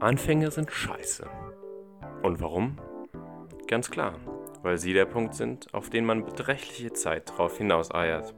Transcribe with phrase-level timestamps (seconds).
[0.00, 1.28] Anfänge sind scheiße.
[2.22, 2.78] Und warum?
[3.68, 4.14] Ganz klar,
[4.62, 8.34] weil sie der Punkt sind, auf den man beträchtliche Zeit drauf hinauseiert.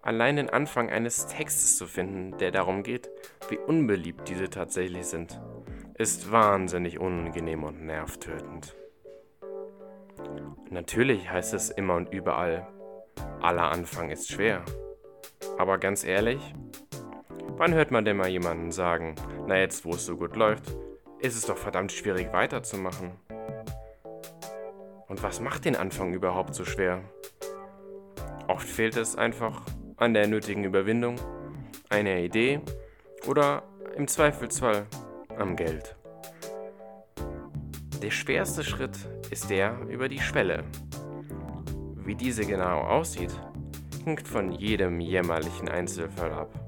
[0.00, 3.10] Allein den Anfang eines Textes zu finden, der darum geht,
[3.50, 5.38] wie unbeliebt diese tatsächlich sind,
[5.98, 8.74] ist wahnsinnig unangenehm und nervtötend.
[10.70, 12.66] Natürlich heißt es immer und überall,
[13.42, 14.64] aller Anfang ist schwer.
[15.58, 16.54] Aber ganz ehrlich,
[17.56, 19.14] wann hört man denn mal jemanden sagen,
[19.46, 20.76] na jetzt, wo es so gut läuft,
[21.20, 23.12] ist es doch verdammt schwierig weiterzumachen?
[25.08, 27.00] Und was macht den Anfang überhaupt so schwer?
[28.48, 29.62] Oft fehlt es einfach
[29.96, 31.16] an der nötigen Überwindung,
[31.88, 32.60] einer Idee
[33.26, 33.62] oder
[33.96, 34.86] im Zweifelsfall
[35.38, 35.96] am Geld.
[38.02, 38.98] Der schwerste Schritt
[39.30, 40.64] ist der über die Schwelle.
[41.94, 43.32] Wie diese genau aussieht,
[44.04, 46.65] hängt von jedem jämmerlichen Einzelfall ab.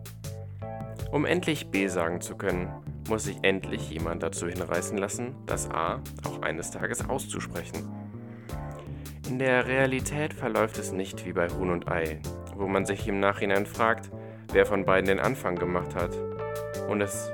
[1.11, 2.71] Um endlich B sagen zu können,
[3.09, 7.89] muss sich endlich jemand dazu hinreißen lassen, das A auch eines Tages auszusprechen.
[9.28, 12.20] In der Realität verläuft es nicht wie bei Huhn und Ei,
[12.56, 14.11] wo man sich im Nachhinein fragt,
[14.53, 16.17] wer von beiden den Anfang gemacht hat.
[16.89, 17.31] Und es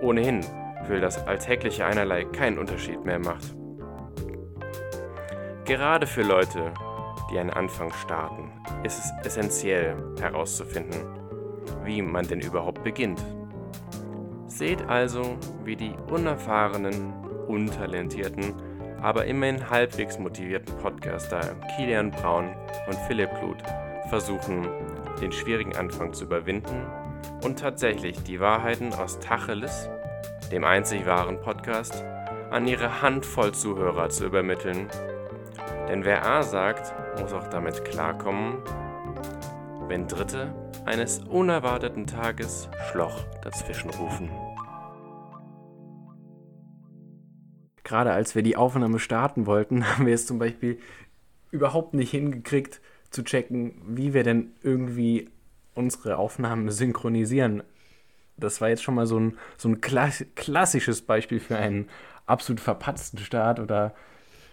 [0.00, 0.40] ohnehin
[0.86, 3.56] für das Alltägliche einerlei keinen Unterschied mehr macht.
[5.64, 6.72] Gerade für Leute,
[7.30, 8.52] die einen Anfang starten,
[8.84, 11.25] ist es essentiell herauszufinden,
[11.84, 13.24] wie man denn überhaupt beginnt.
[14.46, 17.12] Seht also, wie die unerfahrenen,
[17.46, 18.54] untalentierten,
[19.02, 21.40] aber immerhin halbwegs motivierten Podcaster
[21.76, 22.54] Kilian Braun
[22.86, 23.62] und Philipp Blut
[24.08, 24.68] versuchen,
[25.20, 26.86] den schwierigen Anfang zu überwinden
[27.44, 29.88] und tatsächlich die Wahrheiten aus Tacheles,
[30.50, 32.04] dem einzig wahren Podcast,
[32.50, 34.88] an ihre Handvoll Zuhörer zu übermitteln.
[35.88, 38.58] Denn wer A sagt, muss auch damit klarkommen,
[39.88, 40.54] wenn Dritte
[40.86, 44.30] eines unerwarteten Tages Schloch dazwischen rufen.
[47.82, 50.78] Gerade als wir die Aufnahme starten wollten, haben wir es zum Beispiel
[51.50, 52.80] überhaupt nicht hingekriegt
[53.10, 55.28] zu checken, wie wir denn irgendwie
[55.74, 57.62] unsere Aufnahmen synchronisieren.
[58.36, 61.88] Das war jetzt schon mal so ein, so ein klassisches Beispiel für einen
[62.26, 63.94] absolut verpatzten Start oder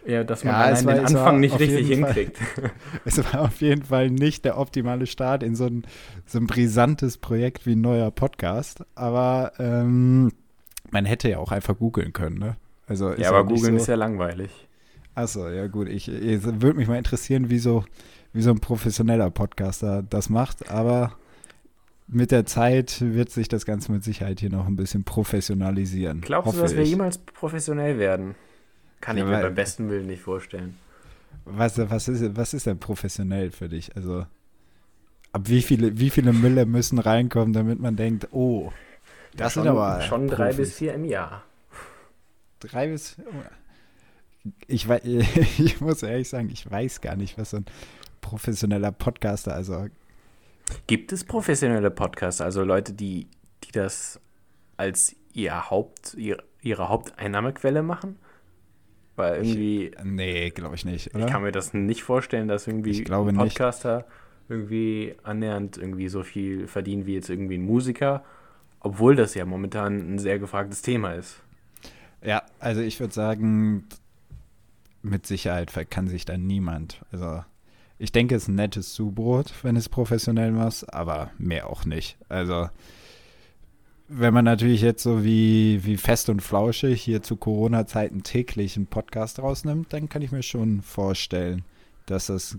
[0.06, 2.38] ja, dass man ja, war, den Anfang nicht richtig hinkriegt.
[3.06, 5.84] es war auf jeden Fall nicht der optimale Start in so ein,
[6.26, 8.84] so ein brisantes Projekt wie ein neuer Podcast.
[8.96, 10.32] Aber ähm,
[10.92, 12.56] man hätte ja auch einfach googeln können, ne?
[12.88, 14.68] Also ja, aber googeln so, ist ja langweilig.
[15.16, 15.88] Achso, ja gut.
[15.88, 17.86] Ich, ich würde mich mal interessieren, wie so,
[18.34, 20.70] wie so ein professioneller Podcaster das macht.
[20.70, 21.14] Aber
[22.08, 26.22] mit der Zeit wird sich das Ganze mit Sicherheit hier noch ein bisschen professionalisieren.
[26.22, 26.78] Glaubst du, dass ich.
[26.78, 28.36] wir jemals professionell werden?
[29.04, 30.78] Kann ja, ich mir beim besten Willen nicht vorstellen.
[31.44, 33.94] Was, was, ist, was ist denn professionell für dich?
[33.98, 34.26] Also,
[35.34, 38.72] ab wie viele, wie viele Mülle müssen reinkommen, damit man denkt, oh,
[39.36, 40.00] das sind aber.
[40.04, 40.38] Schon Profis.
[40.38, 41.44] drei bis vier im Jahr.
[42.62, 43.18] Drei bis.
[44.68, 44.88] Ich,
[45.60, 47.66] ich muss ehrlich sagen, ich weiß gar nicht, was so ein
[48.22, 49.88] professioneller Podcaster, also.
[50.88, 53.28] Gibt es professionelle Podcaster, also Leute, die,
[53.66, 54.22] die das
[54.78, 58.18] als ihr Haupt, ihre, ihre Haupteinnahmequelle machen?
[59.16, 59.88] Weil irgendwie.
[59.88, 61.14] Ich, nee, glaube ich nicht.
[61.14, 61.26] Oder?
[61.26, 64.08] Ich kann mir das nicht vorstellen, dass irgendwie ein Podcaster nicht.
[64.50, 68.24] irgendwie annähernd irgendwie so viel verdienen wie jetzt irgendwie ein Musiker,
[68.80, 71.38] obwohl das ja momentan ein sehr gefragtes Thema ist.
[72.24, 73.86] Ja, also ich würde sagen,
[75.02, 77.02] mit Sicherheit kann sich da niemand.
[77.12, 77.44] Also
[78.00, 82.18] ich denke, es ist ein nettes Zubrot, wenn es professionell machst, aber mehr auch nicht.
[82.30, 82.70] Also
[84.16, 88.86] wenn man natürlich jetzt so wie, wie fest und flauschig hier zu Corona-Zeiten täglich einen
[88.86, 91.64] Podcast rausnimmt, dann kann ich mir schon vorstellen,
[92.06, 92.58] dass das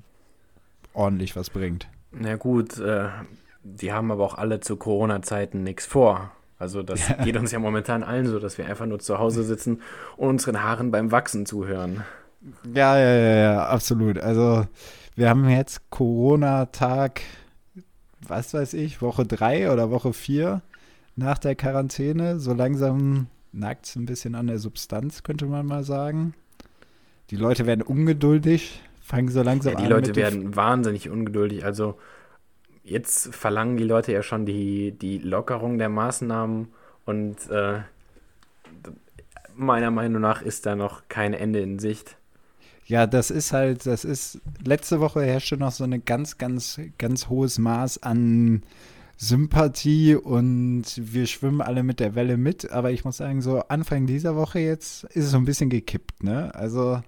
[0.95, 1.89] ordentlich was bringt.
[2.11, 3.09] Na gut, äh,
[3.63, 6.33] die haben aber auch alle zu Corona-Zeiten nichts vor.
[6.59, 7.23] Also das ja.
[7.25, 9.81] geht uns ja momentan allen so, dass wir einfach nur zu Hause sitzen
[10.17, 12.05] und unseren Haaren beim Wachsen zuhören.
[12.75, 14.19] Ja, ja, ja, ja, absolut.
[14.19, 14.67] Also
[15.15, 17.23] wir haben jetzt Corona-Tag,
[18.27, 20.63] was weiß ich, Woche drei oder Woche vier
[21.17, 22.41] nach der Quarantäne.
[22.41, 26.35] So langsam nagt es ein bisschen an der Substanz, könnte man mal sagen.
[27.31, 29.89] Die Leute werden ungeduldig, fangen so langsam ja, die an.
[29.89, 31.65] Die Leute werden wahnsinnig ungeduldig.
[31.65, 31.99] Also
[32.83, 36.69] jetzt verlangen die Leute ja schon die, die Lockerung der Maßnahmen
[37.07, 37.81] und äh,
[39.57, 42.17] meiner Meinung nach ist da noch kein Ende in Sicht.
[42.87, 47.29] Ja, das ist halt, das ist, letzte Woche herrschte noch so ein ganz, ganz, ganz
[47.29, 48.63] hohes Maß an
[49.17, 52.71] Sympathie und wir schwimmen alle mit der Welle mit.
[52.71, 56.23] Aber ich muss sagen, so Anfang dieser Woche jetzt ist es so ein bisschen gekippt,
[56.23, 56.55] ne?
[56.55, 57.01] Also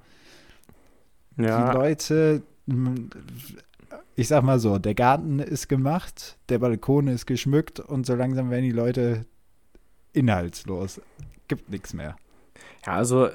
[1.36, 1.72] ja.
[1.72, 2.42] die Leute,
[4.14, 8.50] ich sag mal so, der Garten ist gemacht, der Balkon ist geschmückt und so langsam
[8.50, 9.26] werden die Leute
[10.12, 11.00] inhaltslos.
[11.48, 12.16] gibt nichts mehr.
[12.86, 13.28] Ja, also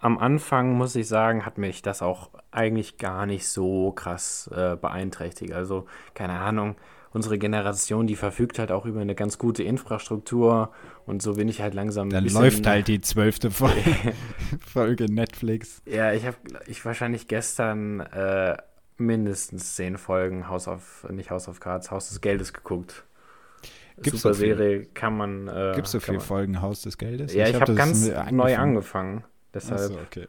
[0.00, 4.76] am Anfang muss ich sagen, hat mich das auch eigentlich gar nicht so krass äh,
[4.76, 5.52] beeinträchtigt.
[5.52, 6.76] Also, keine Ahnung,
[7.14, 10.72] unsere Generation, die verfügt halt auch über eine ganz gute Infrastruktur
[11.06, 12.10] und so bin ich halt langsam.
[12.10, 14.12] Dann läuft halt die zwölfte Folge,
[14.60, 15.80] Folge Netflix.
[15.86, 18.56] Ja, ich habe ich wahrscheinlich gestern äh,
[18.98, 23.04] mindestens zehn Folgen House of, nicht House of Cards, Haus des Geldes geguckt.
[23.96, 24.56] Gibt's Super so viel?
[24.56, 25.46] Serie kann man.
[25.46, 27.32] Äh, Gibt es so viele Folgen Haus des Geldes?
[27.32, 29.22] Ja, ich, hab habe das ganz mir neu angefangen.
[29.54, 29.80] Deshalb.
[29.80, 30.26] Achso, okay.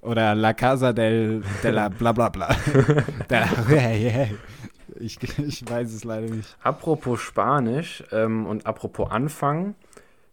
[0.00, 2.48] Oder La Casa del, della bla bla bla.
[3.30, 3.48] Der-
[5.02, 6.56] ich, ich weiß es leider nicht.
[6.62, 9.74] Apropos Spanisch ähm, und apropos Anfang.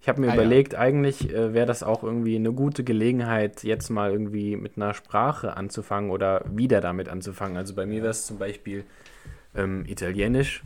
[0.02, 0.36] Ich habe mir Ah, ja.
[0.36, 4.94] überlegt, eigentlich äh, wäre das auch irgendwie eine gute Gelegenheit, jetzt mal irgendwie mit einer
[4.94, 7.58] Sprache anzufangen oder wieder damit anzufangen.
[7.58, 8.86] Also bei mir wäre es zum Beispiel
[9.56, 10.64] ähm, Italienisch,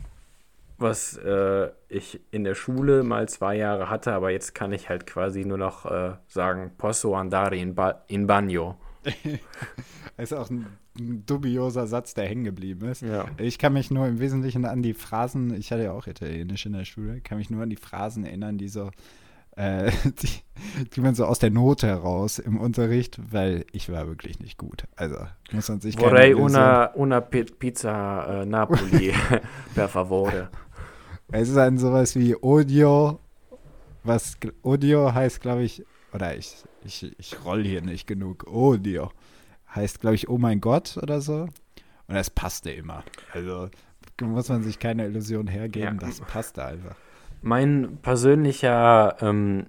[0.78, 5.04] was äh, ich in der Schule mal zwei Jahre hatte, aber jetzt kann ich halt
[5.06, 8.76] quasi nur noch äh, sagen, posso andare in, ba in bagno.
[10.16, 10.66] Ist auch ein,
[10.98, 13.02] ein dubioser Satz, der hängen geblieben ist.
[13.02, 13.26] Ja.
[13.36, 16.72] Ich kann mich nur im Wesentlichen an die Phrasen, ich hatte ja auch Italienisch in
[16.72, 18.90] der Schule, kann mich nur an die Phrasen erinnern, die so,
[19.56, 19.90] äh,
[20.22, 24.56] die, die man so aus der Not heraus im Unterricht, weil ich war wirklich nicht
[24.56, 24.84] gut.
[24.94, 25.16] Also
[25.50, 29.12] muss man sich Vorrei una, una pi- pizza äh, Napoli,
[29.74, 30.48] per favore.
[31.32, 33.18] Es ist dann sowas wie Odio,
[34.04, 38.46] was Odio heißt, glaube ich, oder ich, ich, ich roll hier nicht genug.
[38.46, 39.10] Odio
[39.74, 41.42] heißt, glaube ich, oh mein Gott oder so.
[42.06, 43.02] Und das passte immer.
[43.32, 43.68] Also
[44.22, 46.06] muss man sich keine Illusion hergeben, Ja.
[46.06, 46.94] das passte einfach.
[47.42, 49.66] Mein persönlicher, ähm,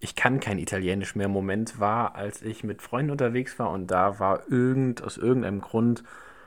[0.00, 4.18] ich kann kein Italienisch mehr Moment war, als ich mit Freunden unterwegs war und da
[4.20, 6.04] war irgend, aus irgendeinem Grund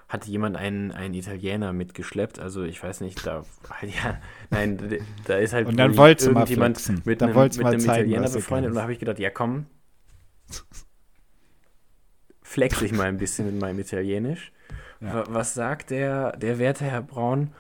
[0.07, 2.37] hat jemand einen, einen Italiener mitgeschleppt.
[2.39, 3.43] Also ich weiß nicht, da,
[3.81, 4.17] ja,
[4.49, 4.77] nein,
[5.25, 7.01] da ist halt Und dann mal irgendjemand flexen.
[7.05, 9.29] mit Da einem, mit mal einem zeigen, Italiener befreundet und da habe ich gedacht, ja
[9.29, 9.65] komm,
[12.43, 14.51] flex ich mal ein bisschen mit meinem Italienisch.
[14.99, 15.13] Ja.
[15.15, 17.51] Wa- Was sagt der, der werte Herr Braun?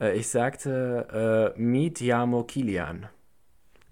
[0.00, 3.06] Äh, ich sagte, äh, mi chiamo Kilian.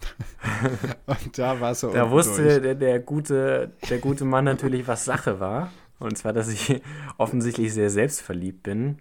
[1.07, 5.41] Und da war so Da wusste der, der, gute, der gute Mann natürlich, was Sache
[5.41, 5.71] war.
[5.99, 6.81] Und zwar, dass ich
[7.19, 8.99] offensichtlich sehr selbstverliebt bin.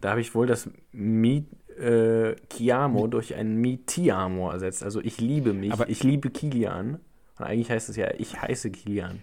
[0.00, 1.46] Da habe ich wohl das Mi
[1.78, 4.82] äh, Chiamo durch ein Mi Ti amo ersetzt.
[4.82, 6.98] Also ich liebe mich, Aber- ich liebe Kilian.
[7.38, 9.22] Und eigentlich heißt es ja, ich heiße Kilian.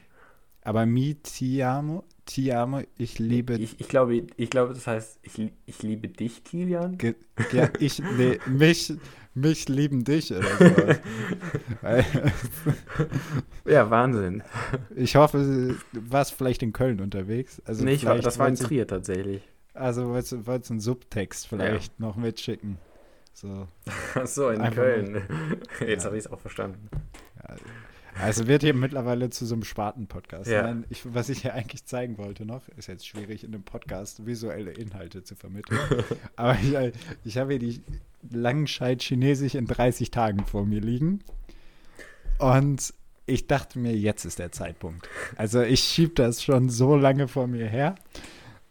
[0.61, 5.19] Aber mi ti amo, ti amo, ich liebe Ich, ich, glaube, ich glaube, das heißt,
[5.21, 6.97] ich, ich liebe dich, Kilian.
[6.97, 7.15] Ge
[7.51, 8.93] ja, ich, nee, mich,
[9.35, 10.99] mich lieben dich oder sowas.
[13.65, 14.43] Ja, Wahnsinn.
[14.95, 17.61] ich hoffe, du warst vielleicht in Köln unterwegs.
[17.65, 19.41] Also nee, ich war, das war in Trier tatsächlich.
[19.73, 20.31] Also wolltest
[20.69, 22.77] du einen Subtext vielleicht noch mitschicken.
[23.33, 23.67] So.
[24.15, 25.21] Ach so, in Einfach Köln.
[25.79, 26.05] Jetzt Ja.
[26.07, 26.89] habe ich es auch verstanden.
[28.21, 30.49] Also wird hier mittlerweile zu so einem Spaten-Podcast.
[30.49, 30.63] Ja.
[30.63, 34.25] Nein, ich, was ich hier eigentlich zeigen wollte noch, ist jetzt schwierig in einem Podcast
[34.25, 35.79] visuelle Inhalte zu vermitteln.
[36.35, 37.81] Aber ich, ich habe hier die
[38.31, 41.19] Langenscheid Chinesisch in 30 Tagen vor mir liegen.
[42.39, 42.93] Und
[43.25, 45.09] ich dachte mir, jetzt ist der Zeitpunkt.
[45.35, 47.95] Also ich schiebe das schon so lange vor mir her.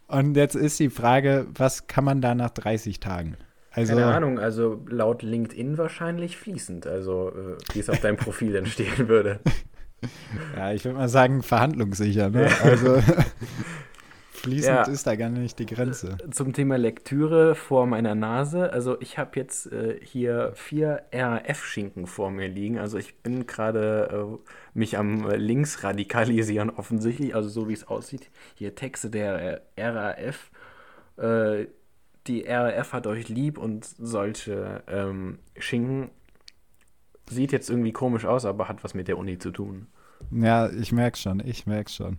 [0.06, 3.36] Und jetzt ist die Frage, was kann man da nach 30 Tagen?
[3.74, 8.52] Also, Keine Ahnung, also laut LinkedIn wahrscheinlich fließend, also äh, wie es auf deinem Profil
[8.54, 9.40] dann stehen würde.
[10.56, 12.30] ja, ich würde mal sagen, verhandlungssicher.
[12.30, 12.48] Ne?
[12.62, 13.02] Also
[14.32, 14.82] fließend Ja.
[14.84, 16.18] ist da gar nicht die Grenze.
[16.30, 22.30] Zum Thema Lektüre vor meiner Nase, also ich habe jetzt äh, hier vier RAF-Schinken vor
[22.30, 27.68] mir liegen, also ich bin gerade äh, mich am äh, links radikalisieren offensichtlich, also so
[27.68, 30.50] wie es aussieht, hier Texte der äh, RAF,
[31.16, 31.66] äh,
[32.26, 36.10] die RAF hat euch lieb und solche ähm, Schinken
[37.28, 39.86] sieht jetzt irgendwie komisch aus, aber hat was mit der Uni zu tun.
[40.30, 42.18] Ja, ich merke schon, ich merke schon.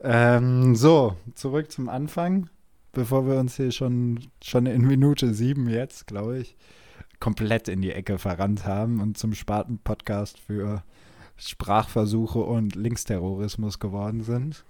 [0.00, 2.48] Ähm, so, zurück zum Anfang,
[2.92, 6.56] bevor wir uns hier schon, schon in Minute sieben jetzt, glaube ich,
[7.20, 10.82] komplett in die Ecke verrannt haben und zum Spaten-Podcast für
[11.36, 14.64] Sprachversuche und Linksterrorismus geworden sind.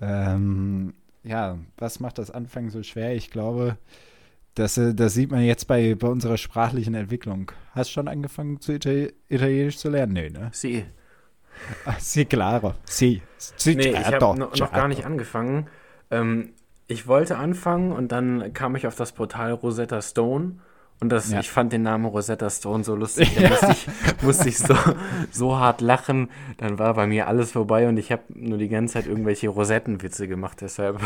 [0.00, 3.14] Ähm, ja, was macht das Anfang so schwer?
[3.14, 3.76] Ich glaube,
[4.54, 7.52] das, äh, das sieht man jetzt bei, bei unserer sprachlichen Entwicklung.
[7.72, 10.12] Hast du schon angefangen, zu Itali Italienisch zu lernen?
[10.12, 10.50] Nee, ne?
[10.52, 10.84] Sie.
[11.84, 12.74] Ah, sì, claro.
[12.84, 13.20] Sì.
[13.36, 15.68] sì Nee, ich habe noch, noch gar nicht angefangen.
[16.10, 16.54] Ähm,
[16.86, 20.58] ich wollte anfangen und dann kam ich auf das Portal Rosetta Stone
[21.00, 21.40] und das, Ja.
[21.40, 23.34] ich fand den Namen Rosetta Stone so lustig.
[23.40, 23.86] Da musste ich,
[24.22, 24.74] musste ich so,
[25.30, 26.28] so hart lachen.
[26.58, 30.28] Dann war bei mir alles vorbei und ich habe nur die ganze Zeit irgendwelche Rosettenwitze
[30.28, 30.58] gemacht.
[30.60, 31.00] Deshalb,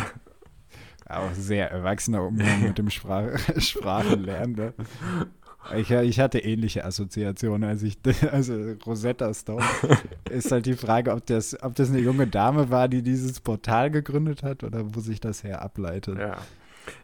[1.09, 4.57] Auch sehr erwachsener Umgang mit dem Sprach Sprachenlernen.
[4.57, 4.75] Ne?
[5.77, 7.97] Ich, ich hatte ähnliche Assoziationen, als ich,
[8.33, 9.65] also Rosetta Stone
[10.31, 13.91] ist halt die Frage, ob das, ob das eine junge Dame war, die dieses Portal
[13.91, 16.19] gegründet hat oder wo sich das her ableitet.
[16.19, 16.37] Ja.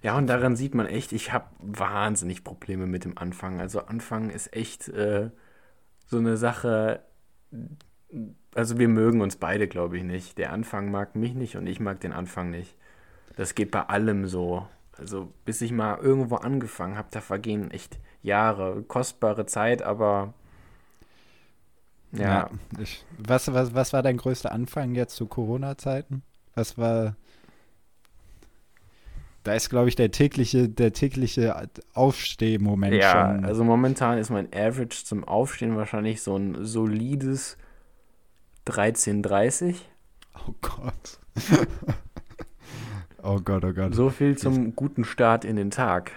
[0.03, 3.61] Ja, und daran sieht man echt, ich habe wahnsinnig Probleme mit dem Anfang.
[3.61, 5.31] Also Anfang ist echt äh,
[6.07, 7.03] so eine Sache,
[8.55, 10.39] also wir mögen uns beide, glaube ich, nicht.
[10.39, 12.77] Der Anfang mag mich nicht und ich mag den Anfang nicht.
[13.37, 14.67] Das geht bei allem so.
[14.99, 20.35] Also bis ich mal irgendwo angefangen habe, da vergehen echt Jahre, kostbare Zeit, aber
[22.13, 22.21] ja.
[22.21, 26.23] ja ich, was, was, was war dein größter Anfang jetzt zu Corona-Zeiten?
[26.55, 27.17] Was war.
[29.43, 33.45] Da ist, glaube ich, der tägliche, der tägliche Aufstehmoment ja, schon.
[33.45, 37.57] also momentan ist mein Average zum Aufstehen wahrscheinlich so ein solides
[38.67, 39.77] 13,30.
[40.35, 41.19] Oh Gott.
[43.23, 43.95] oh Gott, oh Gott.
[43.95, 46.13] So viel zum guten Start in den Tag.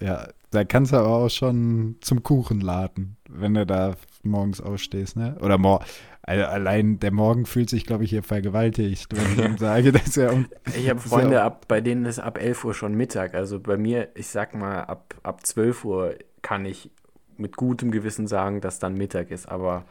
[0.00, 5.16] Ja, da kannst du aber auch schon zum Kuchen laden, wenn du da morgens ausstehst,
[5.16, 5.36] ne?
[5.40, 5.84] Oder mor
[6.26, 10.16] also allein der Morgen fühlt sich, glaube ich, hier vergewaltigt, wenn ich ihm sage, dass
[10.16, 10.46] er um.
[10.76, 13.34] Ich habe Freunde, ab, bei denen ist ab 11 Uhr schon Mittag.
[13.34, 16.90] Also bei mir, ich sag mal, ab, ab 12 Uhr kann ich
[17.36, 19.46] mit gutem Gewissen sagen, dass dann Mittag ist.
[19.48, 19.84] Aber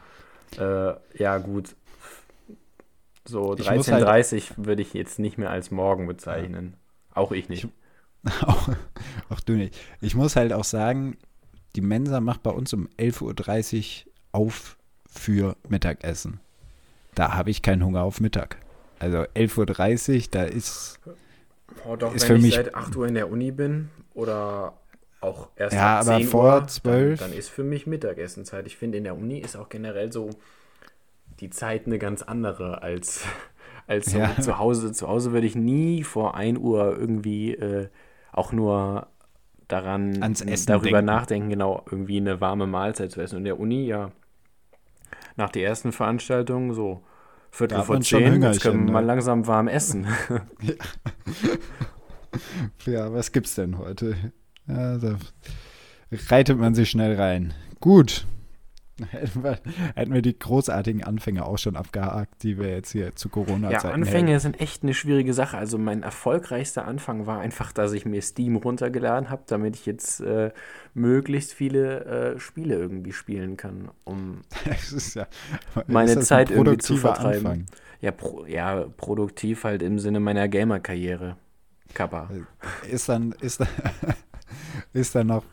[0.58, 1.76] äh, ja, gut.
[3.24, 6.74] So 13.30 halt, würde ich jetzt nicht mehr als Morgen bezeichnen.
[7.10, 7.22] Ja.
[7.22, 7.68] Auch ich nicht.
[8.24, 8.68] Ich, auch,
[9.28, 9.78] auch du nicht.
[10.00, 11.16] Ich muss halt auch sagen,
[11.76, 14.76] die Mensa macht bei uns um 11.30 Uhr auf
[15.14, 16.40] für Mittagessen.
[17.14, 18.58] Da habe ich keinen Hunger auf Mittag.
[18.98, 20.98] Also 11.30 Uhr, da ist.
[21.86, 24.74] Oh, doch, ist wenn für ich mich, seit 8 Uhr in der Uni bin oder
[25.20, 27.18] auch erst ja, ab 10 aber vor Uhr, 12.
[27.18, 28.66] Dann, dann ist für mich Mittagessenzeit.
[28.66, 30.30] Ich finde, in der Uni ist auch generell so
[31.40, 33.24] die Zeit eine ganz andere als,
[33.86, 34.34] als ja.
[34.40, 34.92] zu Hause.
[34.92, 37.88] Zu Hause würde ich nie vor 1 Uhr irgendwie äh,
[38.32, 39.08] auch nur
[39.68, 41.04] daran darüber denken.
[41.06, 43.36] nachdenken, genau, irgendwie eine warme Mahlzeit zu essen.
[43.36, 44.10] Und in der Uni, ja,
[45.36, 47.02] nach der ersten Veranstaltung so
[47.50, 48.92] Viertel vor zehn, jetzt können wir ne?
[48.92, 50.08] mal langsam warm essen.
[50.60, 50.74] ja.
[52.84, 54.16] ja, was gibt's denn heute?
[54.66, 55.16] Ja, da
[56.28, 57.54] reitet man sich schnell rein.
[57.78, 58.26] Gut,
[59.10, 59.58] Hätten wir,
[59.96, 63.92] hätten wir, die großartigen Anfänge auch schon abgehakt, die wir jetzt hier zu Corona-Zeiten Ja,
[63.92, 64.40] Anfänge hätten.
[64.40, 65.58] sind echt eine schwierige Sache.
[65.58, 70.20] Also mein erfolgreichster Anfang war einfach, dass ich mir Steam runtergeladen habe, damit ich jetzt
[70.20, 70.52] äh,
[70.94, 74.42] möglichst viele äh, Spiele irgendwie spielen kann, um
[75.14, 75.26] ja,
[75.88, 77.46] meine Zeit irgendwie zu vertreiben.
[77.46, 77.66] Anfang.
[78.00, 81.36] Ja, pro, ja, produktiv halt im Sinne meiner Gamer-Karriere.
[81.94, 82.30] Kappa.
[82.88, 83.66] Ist dann, ist da,
[84.92, 85.44] ist da noch,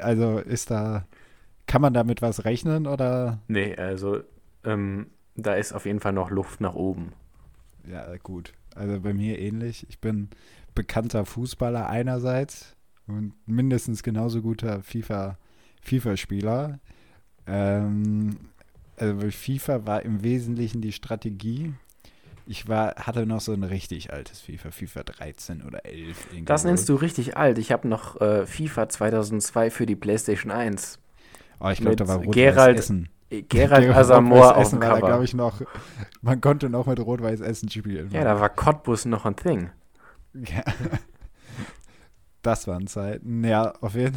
[0.00, 1.06] also ist da
[1.70, 3.38] kann man damit was rechnen oder?
[3.46, 4.22] Nee, also
[4.64, 7.12] ähm, da ist auf jeden Fall noch Luft nach oben.
[7.88, 8.52] Ja, gut.
[8.74, 9.86] Also bei mir ähnlich.
[9.88, 10.30] Ich bin
[10.74, 12.74] bekannter Fußballer einerseits
[13.06, 15.38] und mindestens genauso guter FIFA,
[15.82, 16.80] FIFA-Spieler.
[17.46, 18.36] Ähm,
[18.96, 21.72] also bei FIFA war im Wesentlichen die Strategie.
[22.46, 26.26] Ich war, hatte noch so ein richtig altes FIFA, FIFA 13 oder 11.
[26.46, 27.58] Das nennst du richtig alt.
[27.58, 30.98] Ich habe noch äh, FIFA 2002 für die PlayStation 1
[31.60, 33.08] Oh, ich glaube, da war Rot-Weiß Essen.
[33.48, 35.06] Gerald Asamoah auf dem Cover.
[35.06, 35.62] Da, ich, noch,
[36.20, 38.10] man konnte noch mit Rot-Weiß Essen spielen.
[38.10, 39.70] Ja, da war Cottbus noch ein Thing.
[40.34, 40.62] Ja.
[42.42, 43.44] Das waren Zeiten.
[43.44, 44.16] Ja, auf jeden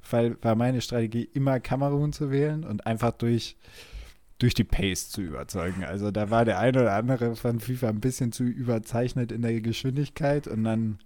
[0.00, 3.58] Fall war meine Strategie immer Kamerun zu wählen und einfach durch,
[4.38, 5.84] durch die Pace zu überzeugen.
[5.84, 9.60] Also da war der eine oder andere von FIFA ein bisschen zu überzeichnet in der
[9.60, 10.98] Geschwindigkeit und dann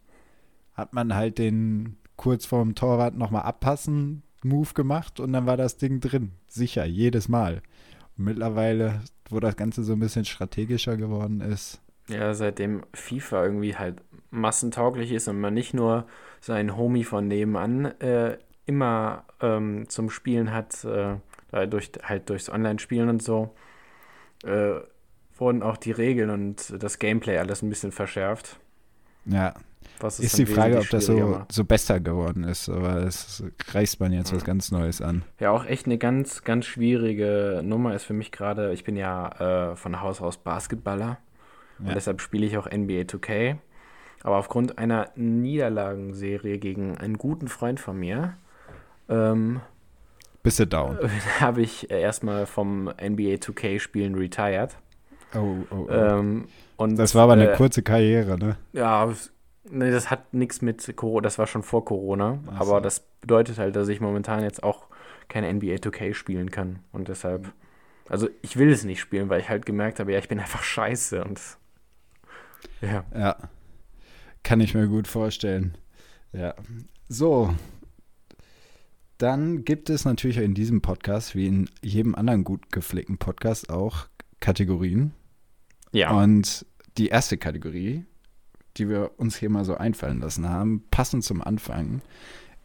[0.75, 5.77] hat man halt den kurz vorm Torwart nochmal abpassen Move gemacht und dann war das
[5.77, 6.33] Ding drin.
[6.49, 7.63] Sicher, jedes Mal.
[8.17, 11.81] Und mittlerweile, wo das Ganze so ein bisschen strategischer geworden ist.
[12.09, 16.07] Ja, seitdem FIFA irgendwie halt massentauglich ist und man nicht nur
[16.41, 21.17] seinen Homie von nebenan äh, immer ähm, zum Spielen hat, äh,
[21.69, 23.55] durch, halt durchs Online-Spielen und so,
[24.45, 24.81] äh,
[25.37, 28.59] wurden auch die Regeln und das Gameplay alles ein bisschen verschärft.
[29.25, 29.55] Ja,
[30.19, 34.33] ist die Frage, ob das so, so besser geworden ist, aber es reißt man jetzt
[34.33, 34.37] mhm.
[34.37, 35.23] was ganz Neues an.
[35.39, 39.73] Ja, auch echt eine ganz, ganz schwierige Nummer ist für mich gerade, ich bin ja
[39.73, 41.19] äh, von Haus aus Basketballer
[41.79, 41.87] ja.
[41.87, 43.57] und deshalb spiele ich auch NBA 2K.
[44.23, 48.37] Aber aufgrund einer Niederlagenserie gegen einen guten Freund von mir,
[49.09, 49.61] ähm,
[50.43, 50.99] bist du down?
[51.41, 54.77] Habe ich erstmal vom NBA 2K-Spielen retired.
[55.35, 55.91] Oh, oh, oh.
[55.91, 58.57] Ähm, und, das war aber eine äh, kurze Karriere, ne?
[58.73, 59.13] Ja,
[59.65, 62.39] Nee, das hat nichts mit Corona, das war schon vor Corona.
[62.45, 62.51] So.
[62.53, 64.87] Aber das bedeutet halt, dass ich momentan jetzt auch
[65.29, 66.81] keine NBA 2K spielen kann.
[66.93, 67.53] Und deshalb,
[68.09, 70.63] also ich will es nicht spielen, weil ich halt gemerkt habe, ja, ich bin einfach
[70.63, 71.23] scheiße.
[71.25, 71.41] Und
[72.81, 73.05] ja.
[73.15, 73.37] Ja.
[74.43, 75.77] Kann ich mir gut vorstellen.
[76.33, 76.55] Ja.
[77.09, 77.55] So.
[79.19, 84.09] dann gibt es natürlich in diesem Podcast, wie in jedem anderen gut gepflegten Podcast, auch
[84.41, 85.13] Kategorien.
[85.93, 86.11] Ja.
[86.13, 86.65] Und
[86.97, 88.07] die erste Kategorie,
[88.77, 92.03] die wir uns hier mal so einfallen lassen haben, passend zum Anfang,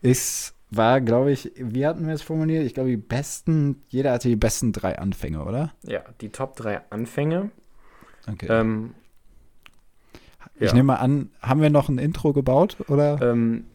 [0.02, 2.66] ist, war, glaube ich, wie hatten wir es formuliert?
[2.66, 5.74] Ich glaube, die besten, jeder hatte die besten drei Anfänge, oder?
[5.84, 7.52] ja, die Top 3 Anfänge.
[8.28, 8.48] Okay.
[8.50, 8.94] Ähm,
[10.56, 10.74] ich ja.
[10.74, 13.22] nehme mal an, haben wir noch ein Intro gebaut, oder?
[13.22, 13.66] Ähm,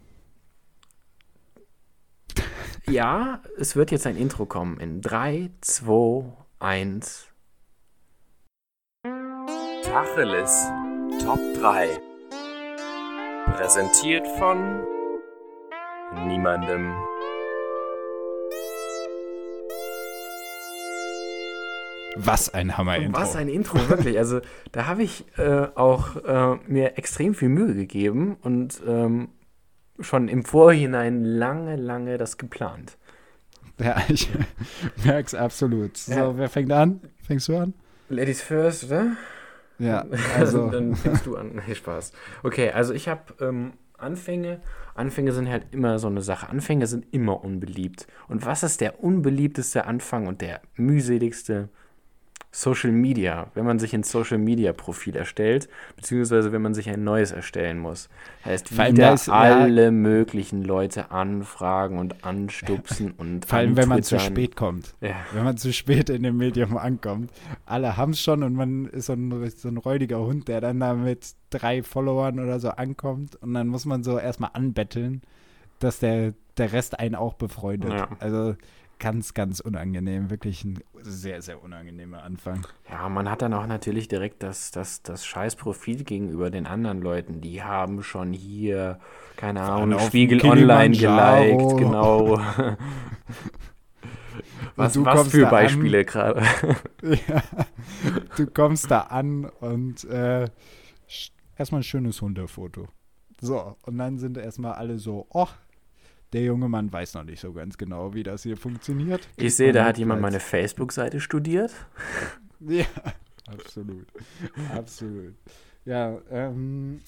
[2.88, 6.24] ja, es wird jetzt ein Intro kommen in 3, 2,
[6.58, 7.26] 1.
[9.84, 10.68] Tacheles
[11.22, 12.09] Top 3.
[13.46, 14.82] Präsentiert von
[16.26, 16.92] niemandem.
[22.16, 23.20] Was ein Hammer-Intro.
[23.20, 24.18] Was ein Intro, wirklich.
[24.18, 24.40] Also
[24.72, 29.28] da habe ich äh, auch äh, mir extrem viel Mühe gegeben und ähm,
[30.00, 32.98] schon im Vorhinein lange, lange das geplant.
[33.78, 34.28] Ja, ich
[35.04, 35.96] merke es absolut.
[35.96, 36.36] So, Ja.
[36.36, 37.00] wer fängt an?
[37.26, 37.74] Fängst du an?
[38.08, 39.12] Ladies first, oder?
[39.80, 40.04] Ja,
[40.38, 41.60] also Dann fängst du an.
[41.66, 42.12] Nee, Spaß.
[42.42, 44.60] Okay, also ich habe ähm, Anfänge.
[44.94, 46.48] Anfänge sind halt immer so eine Sache.
[46.48, 48.06] Anfänge sind immer unbeliebt.
[48.28, 51.70] Und was ist der unbeliebteste Anfang und der mühseligste?
[52.52, 57.04] Social Media, wenn man sich ein Social Media Profil erstellt, beziehungsweise wenn man sich ein
[57.04, 58.08] neues erstellen muss.
[58.44, 64.02] Heißt wieder ist- ja- alle möglichen Leute anfragen und anstupsen und vor allem, wenn man
[64.02, 64.94] zu spät kommt.
[65.00, 65.14] Ja.
[65.32, 67.30] Wenn man zu spät in dem Medium ankommt.
[67.66, 70.80] Alle haben es schon und man ist so ein, so ein räudiger Hund, der dann
[70.80, 75.22] da mit drei Followern oder so ankommt und dann muss man so erstmal anbetteln,
[75.78, 77.92] dass der, der Rest einen auch befreundet.
[77.92, 78.08] Ja.
[78.18, 78.56] Also
[79.00, 80.30] ganz, ganz unangenehm.
[80.30, 82.64] Wirklich ein sehr, sehr unangenehmer Anfang.
[82.88, 87.02] Ja, man hat dann auch natürlich direkt das, das, das scheiß Profil gegenüber den anderen
[87.02, 87.40] Leuten.
[87.40, 89.00] Die haben schon hier,
[89.36, 92.38] keine Ahnung, Spiegel Online geliked, genau.
[94.76, 95.46] was was für.
[95.46, 96.42] Beispiele gerade?
[97.02, 97.42] Ja.
[98.36, 100.46] Du kommst da an und äh,
[101.56, 102.88] erstmal ein schönes Hundefoto.
[103.40, 105.48] So, und dann sind erstmal alle so, oh,
[106.32, 109.28] der junge Mann weiß noch nicht so ganz genau, wie das hier funktioniert.
[109.36, 111.72] Ich sehe, da hat jemand meine Facebook-Seite studiert.
[112.62, 112.84] Ja,
[113.48, 114.06] absolut.
[114.74, 115.34] absolut.
[115.86, 117.00] Ja, ähm,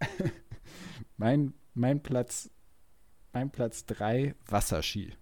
[1.16, 2.50] mein, mein Platz,
[3.32, 5.12] mein Platz 3, Wasserski.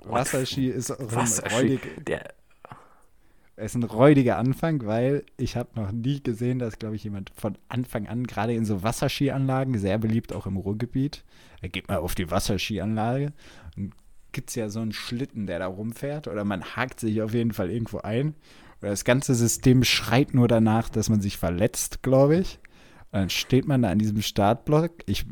[0.00, 1.54] Wasserski ist auch ein Wasserski.
[1.54, 2.34] räudig, Der,
[3.64, 7.58] ist ein räudiger Anfang, weil ich habe noch nie gesehen, dass, glaube ich, jemand von
[7.68, 11.24] Anfang an, gerade in so Wasserskianlagen, sehr beliebt auch im Ruhrgebiet,
[11.60, 13.32] da geht man auf die Wasserskianlage
[13.76, 13.94] und
[14.32, 17.52] gibt es ja so einen Schlitten, der da rumfährt oder man hakt sich auf jeden
[17.52, 18.34] Fall irgendwo ein.
[18.80, 22.60] Oder das ganze System schreit nur danach, dass man sich verletzt, glaube ich.
[23.10, 24.92] Und dann steht man da an diesem Startblock.
[25.06, 25.26] Ich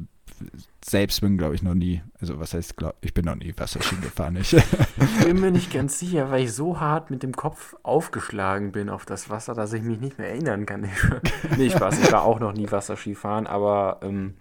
[0.84, 3.96] selbst bin, glaube ich, noch nie, also was heißt, glaub, ich bin noch nie Wasserski
[3.96, 4.36] gefahren.
[4.36, 8.72] Ich, ich bin mir nicht ganz sicher, weil ich so hart mit dem Kopf aufgeschlagen
[8.72, 10.88] bin auf das Wasser, dass ich mich nicht mehr erinnern kann.
[11.56, 14.34] nee, Spaß, ich war auch noch nie Wasserski fahren, aber ähm,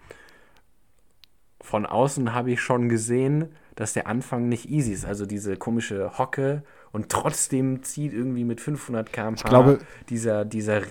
[1.60, 5.04] von außen habe ich schon gesehen, dass der Anfang nicht easy ist.
[5.04, 9.78] Also diese komische Hocke und trotzdem zieht irgendwie mit 500 km/h
[10.08, 10.82] dieser, dieser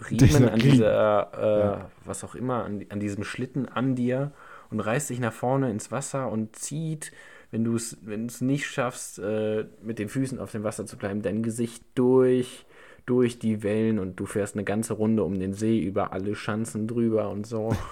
[0.00, 1.90] Riemen Dieser an dieser, äh, Ja.
[2.04, 4.32] was auch immer, an, an diesem Schlitten an dir
[4.70, 7.12] und reißt dich nach vorne ins Wasser und zieht,
[7.50, 10.96] wenn du es wenn du's nicht schaffst, äh, mit den Füßen auf dem Wasser zu
[10.96, 12.66] bleiben, dein Gesicht durch,
[13.06, 16.88] durch die Wellen und du fährst eine ganze Runde um den See über alle Schanzen
[16.88, 17.74] drüber und so.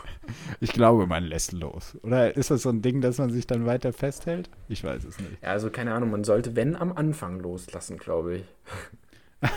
[0.60, 1.98] Ich glaube, man lässt los.
[2.02, 4.48] Oder ist das so ein Ding, dass man sich dann weiter festhält?
[4.68, 5.42] Ich weiß es nicht.
[5.42, 8.44] Ja, also keine Ahnung, man sollte, wenn, am Anfang loslassen, glaube ich.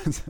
[0.05, 0.21] Also,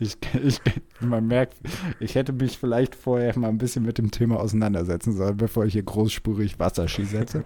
[0.00, 0.60] ich, ich,
[1.00, 1.54] man merkt,
[2.00, 5.74] ich hätte mich vielleicht vorher mal ein bisschen mit dem Thema auseinandersetzen sollen, bevor ich
[5.74, 7.44] hier großspurig Wasserski setze.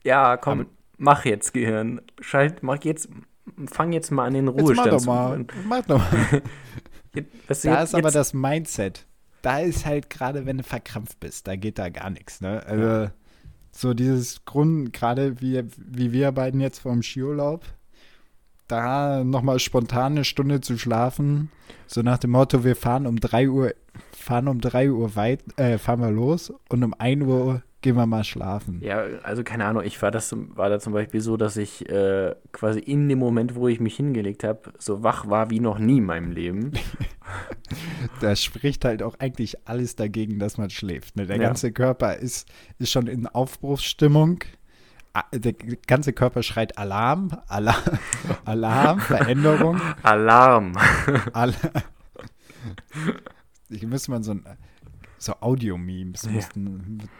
[0.03, 2.01] ja, komm, Aber- mach jetzt Gehirn.
[2.19, 3.09] Schalt, mach jetzt,
[3.67, 5.45] fang jetzt mal an den Jetzt mach Ruhestand doch mal.
[5.67, 6.41] Mach doch mal.
[7.15, 9.07] Jetzt, weißt du, Da jetzt, ist aber das Mindset.
[9.41, 12.41] Da ist halt gerade, wenn du verkrampft bist, da geht da gar nichts.
[12.41, 12.61] Ne?
[12.65, 13.09] Also
[13.77, 17.63] so dieses Grund, gerade wie, wie wir beiden jetzt vom Skiurlaub,
[18.67, 21.51] da nochmal spontan eine Stunde zu schlafen,
[21.85, 23.73] so nach dem Motto, wir fahren um 3 Uhr,
[24.11, 28.05] fahren um 3 Uhr weit, äh, fahren wir los und um 1 Uhr gehen wir
[28.05, 28.81] mal schlafen.
[28.83, 32.35] Ja, also keine Ahnung, ich war, das, war da zum Beispiel so, dass ich äh,
[32.51, 35.97] quasi in dem Moment, wo ich mich hingelegt habe, so wach war wie noch nie
[35.97, 36.71] in meinem Leben.
[38.21, 41.17] Da spricht halt auch eigentlich alles dagegen, dass man schläft.
[41.17, 41.25] Ne?
[41.27, 41.43] Der Ja.
[41.43, 42.47] ganze Körper ist,
[42.79, 44.39] ist schon in Aufbruchsstimmung.
[45.13, 45.51] A- Der
[45.85, 47.99] ganze Körper schreit Alarm, Alarm,
[48.45, 49.81] Alarm, Veränderung.
[50.03, 50.71] Alarm!
[51.33, 51.53] Al
[53.69, 54.45] ich müsste mal so ein
[55.19, 56.41] so Audio-Memes, Ja.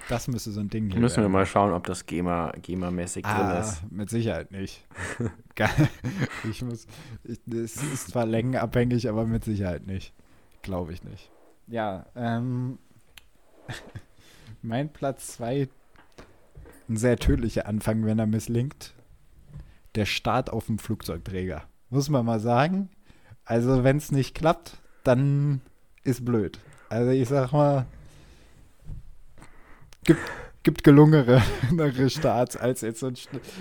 [0.10, 1.32] das müsste so ein Ding hier Müssen wir werden.
[1.32, 3.90] mal schauen, ob das GEMA, GEMA-mäßig drin Ah, ist.
[3.92, 4.86] mit Sicherheit nicht.
[6.50, 6.86] Ich muss,
[7.24, 10.14] ich, es ist zwar längenabhängig, aber mit Sicherheit nicht.
[10.62, 11.32] Glaube ich nicht.
[11.66, 12.78] Ja, ähm,
[14.62, 15.68] mein Platz 2,
[16.90, 18.94] ein sehr tödlicher Anfang, wenn er misslingt.
[19.96, 21.64] Der Start auf dem Flugzeugträger.
[21.90, 22.90] Muss man mal sagen.
[23.44, 25.62] Also, wenn es nicht klappt, dann
[26.04, 26.60] ist blöd.
[26.90, 27.86] Also, ich sag mal,
[30.04, 30.22] gibt,
[30.64, 31.42] gibt gelungenere
[32.10, 33.16] Starts als jetzt so ein,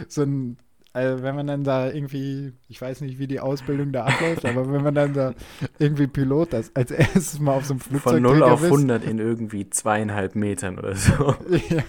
[0.08, 0.58] so ein
[0.96, 4.72] also wenn man dann da irgendwie, ich weiß nicht, wie die Ausbildung da abläuft, aber
[4.72, 5.34] wenn man dann da
[5.78, 9.04] irgendwie Pilot das als erstes mal auf so einem Von Flugzeugträger 0 auf bist, 100
[9.04, 11.34] in irgendwie zweieinhalb Metern oder so.
[11.68, 11.82] ja.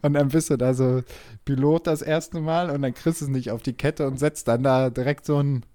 [0.00, 1.02] Und dann bist du da so
[1.44, 4.48] Pilot das erste Mal und dann kriegst du es nicht auf die Kette und setzt
[4.48, 5.66] dann da direkt so ein,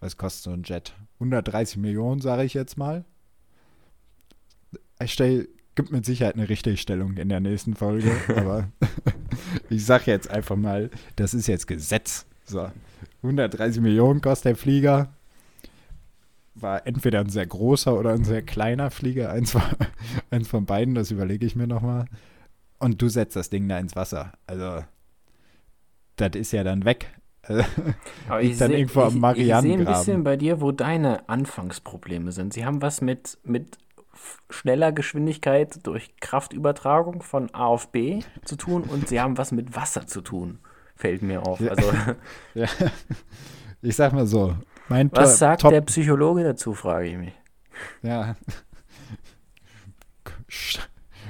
[0.00, 0.94] was kostet so ein Jet?
[1.14, 3.06] 130 Millionen, sage ich jetzt mal.
[5.02, 8.68] Ich stell, gibt mit Sicherheit eine Richtigstellung in der nächsten Folge, aber
[9.70, 12.26] ich sag jetzt einfach mal, das ist jetzt Gesetz.
[12.44, 12.70] So,
[13.22, 15.12] 130 Millionen kostet der Flieger.
[16.54, 19.62] War entweder ein sehr großer oder ein sehr kleiner Flieger, eins von,
[20.30, 22.06] eins von beiden, das überlege ich mir nochmal.
[22.78, 24.32] Und du setzt das Ding da ins Wasser.
[24.46, 24.84] Also,
[26.16, 27.06] das ist ja dann weg.
[28.28, 32.52] Aber seh- irgendwo am ich, ich sehe ein bisschen bei dir, wo deine Anfangsprobleme sind.
[32.52, 33.78] Sie haben was mit, mit
[34.50, 39.74] schneller Geschwindigkeit durch Kraftübertragung von A auf B zu tun und sie haben was mit
[39.74, 40.58] Wasser zu tun,
[40.96, 41.60] fällt mir auf.
[41.60, 41.92] Also,
[42.54, 42.66] ja.
[43.80, 44.54] Ich sag mal so,
[44.88, 47.32] was sagt Top, der Psychologe dazu, frage ich mich.
[48.02, 48.36] Ja.
[50.48, 50.80] St-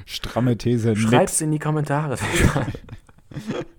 [0.05, 1.41] Stramme These, Schreib's nix.
[1.41, 2.19] in die Kommentare.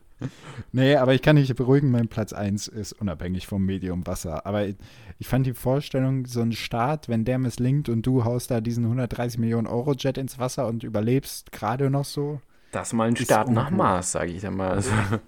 [0.71, 4.45] Nee, aber ich kann dich beruhigen, mein Platz 1 ist unabhängig vom Medium Wasser.
[4.45, 4.75] Aber ich,
[5.19, 8.85] ich fand die Vorstellung, so ein Start, wenn der misslingt und du haust da diesen
[8.85, 12.41] 130 Millionen Euro Jet ins Wasser und überlebst gerade noch so.
[12.71, 13.69] Das ist mal ein Start nach.
[13.69, 14.71] Mars, sage ich dann mal.
[14.71, 14.91] Also,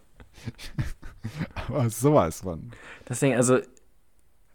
[1.68, 2.72] Aber sowas von.
[3.08, 3.60] deswegen, also,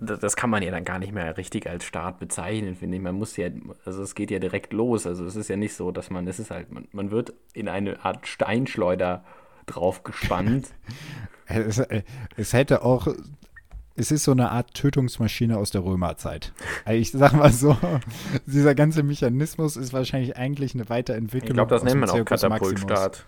[0.00, 3.02] das, das kann man ja dann gar nicht mehr richtig als Start bezeichnen, finde ich.
[3.02, 3.48] Man muss ja,
[3.84, 5.06] also es geht ja direkt los.
[5.06, 7.68] Also es ist ja nicht so, dass man, es ist halt, man, man wird in
[7.68, 9.24] eine Art Steinschleuder
[9.66, 10.68] drauf gespannt.
[11.52, 12.04] Es, äh,
[12.36, 13.08] es hätte auch.
[13.96, 16.52] Es ist so eine Art Tötungsmaschine aus der Römerzeit.
[16.88, 17.76] Ich sag mal so,
[18.46, 21.50] dieser ganze Mechanismus ist wahrscheinlich eigentlich eine Weiterentwicklung.
[21.50, 22.24] Ich glaube, das nennt man auch.
[22.24, 23.26] Katapultstart.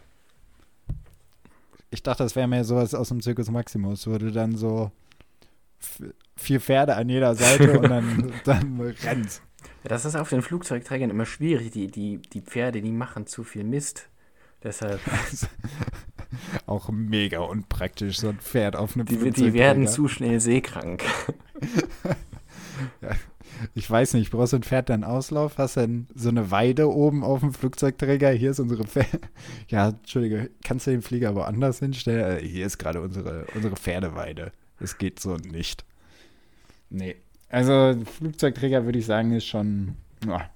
[1.91, 4.93] Ich dachte, das wäre mehr sowas aus dem Zirkus Maximus, wo du dann so
[6.37, 9.43] vier Pferde an jeder Seite und dann, dann rennt.
[9.83, 11.71] Ja, das ist auf den Flugzeugträgern immer schwierig.
[11.73, 14.09] Die, die, die Pferde, die machen zu viel Mist.
[14.63, 15.01] Deshalb,
[16.67, 21.03] Auch mega unpraktisch, so ein Pferd auf einem die, die werden zu schnell seekrank.
[23.75, 25.59] Ich weiß nicht, brauchst du ein Pferd dann Auslauf?
[25.59, 28.31] Hast dann so eine Weide oben auf dem Flugzeugträger?
[28.31, 29.21] Hier ist unsere Pferde.
[29.69, 32.39] Ja, Entschuldige, kannst du den Flieger woanders hinstellen?
[32.39, 34.53] Äh, Hier ist gerade unsere, unsere Pferdeweide.
[34.81, 35.85] Es geht so nicht.
[36.91, 37.17] Nee.
[37.49, 40.51] Also, Flugzeugträger würde ich sagen, ist schon ja,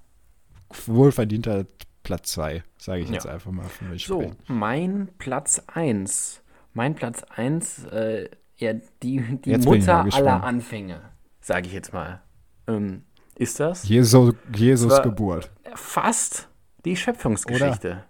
[0.87, 1.67] wohlverdienter
[2.07, 3.14] Platz 2, sage ich Ja.
[3.14, 4.07] jetzt einfach mal mich.
[4.07, 6.40] So, mein Platz 1.
[6.73, 11.01] Mein Platz 1, äh, ja, die, die Jetzt Mutter aller Anfänge,
[11.40, 12.23] sage ich jetzt mal.
[12.69, 13.03] Ähm,
[13.35, 13.88] ist das?
[13.88, 15.51] Jesus, Jesus Geburt.
[15.75, 16.49] Fast
[16.85, 18.05] die Schöpfungsgeschichte.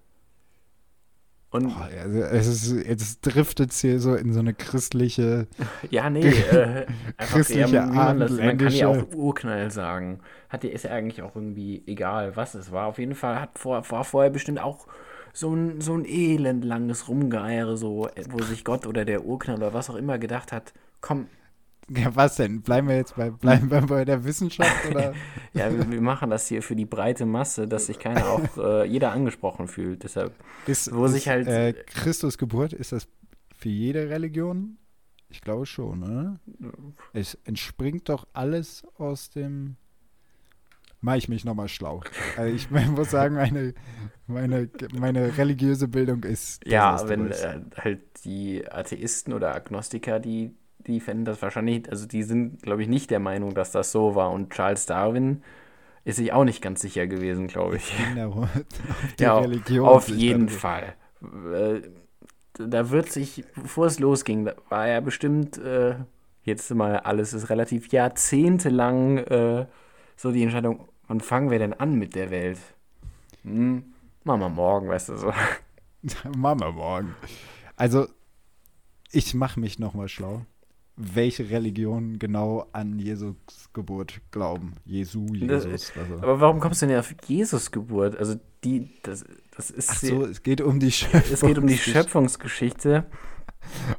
[1.56, 5.46] Und also es ist, jetzt driftet es hier so in so eine christliche.
[5.90, 10.20] ja, nee, äh, Christliche, wie man, das, man kann ja auch Urknall sagen.
[10.50, 12.86] Hat, ist ja eigentlich auch irgendwie egal, was es war.
[12.86, 14.86] Auf jeden Fall hat vor, war vorher bestimmt auch
[15.32, 19.90] so ein, so ein elendlanges Rumgeeiere, so, wo sich Gott oder der Urknall oder was
[19.90, 21.26] auch immer gedacht hat, komm,
[21.96, 22.62] Ja, was denn?
[22.62, 25.14] Bleiben wir jetzt bei, bleiben wir bei der Wissenschaft oder?
[25.54, 28.84] Ja, wir, wir machen das hier für die breite Masse, dass sich keiner auch, äh,
[28.86, 30.02] jeder angesprochen fühlt.
[30.02, 30.34] Deshalb,
[30.66, 33.06] Ist, Wo ist, sich halt- Äh, Christus Geburt, ist das
[33.56, 34.78] für jede Religion?
[35.28, 36.40] Ich glaube schon, oder?
[37.12, 39.76] Es entspringt doch alles aus dem.
[41.00, 42.02] Mache ich mich nochmal schlau.
[42.36, 43.74] Also ich muss sagen, meine,
[44.26, 44.68] meine,
[44.98, 46.66] meine religiöse Bildung ist.
[46.66, 50.54] ja, wenn äh, halt die Atheisten oder Agnostiker, die,
[50.86, 54.14] die fänden das wahrscheinlich, also die sind, glaube ich, nicht der Meinung, dass das so
[54.14, 54.30] war.
[54.30, 55.42] Und Charles Darwin
[56.04, 57.92] ist sich auch nicht ganz sicher gewesen, glaube ich.
[58.16, 58.48] Auf
[59.18, 60.94] Ja, Religion Auf jeden Fall.
[61.22, 61.82] Äh,
[62.54, 65.96] da wird sich, bevor es losging, da war er bestimmt, äh,
[66.44, 69.66] jetzt mal alles ist relativ jahrzehntelang äh,
[70.16, 72.58] so die Entscheidung, wann fangen wir denn an mit der Welt?
[73.42, 73.84] Hm,
[74.24, 75.32] machen wir morgen, weißt du so.
[76.36, 77.16] Machen wir morgen.
[77.74, 78.06] Also,
[79.10, 80.46] ich mache mich nochmal schlau.
[80.96, 83.36] Welche Religionen genau an Jesus
[83.74, 84.76] Geburt glauben?
[84.84, 85.92] Jesu, Jesus.
[85.94, 86.14] Also.
[86.14, 88.16] Aber warum kommst du denn auf Jesus Geburt?
[88.16, 91.76] Also die, das, das ist Ach so, es geht um die es geht um die
[91.76, 93.04] Schöpfungsgeschichte.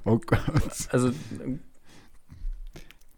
[0.05, 0.41] Oh Gott.
[0.89, 1.11] Also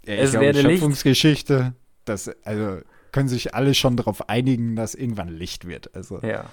[0.06, 0.72] Ja, Es ich glaube, werde Licht.
[0.72, 1.74] Schöpfungsgeschichte,
[2.06, 5.96] das, also können sich alle schon darauf einigen, dass irgendwann Licht wird.
[5.96, 6.46] Also ja.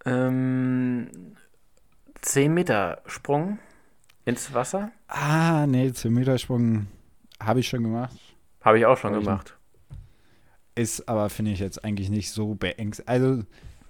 [0.04, 1.08] Ähm,
[2.20, 3.58] 10 Meter Sprung
[4.24, 4.90] ins Wasser.
[5.08, 6.86] Ah, nee, zum Metersprung
[7.40, 8.16] habe ich schon gemacht.
[8.60, 9.56] Habe ich auch schon Hab gemacht.
[10.74, 13.08] Ist aber, finde ich, jetzt eigentlich nicht so beängstigend.
[13.08, 13.42] Also,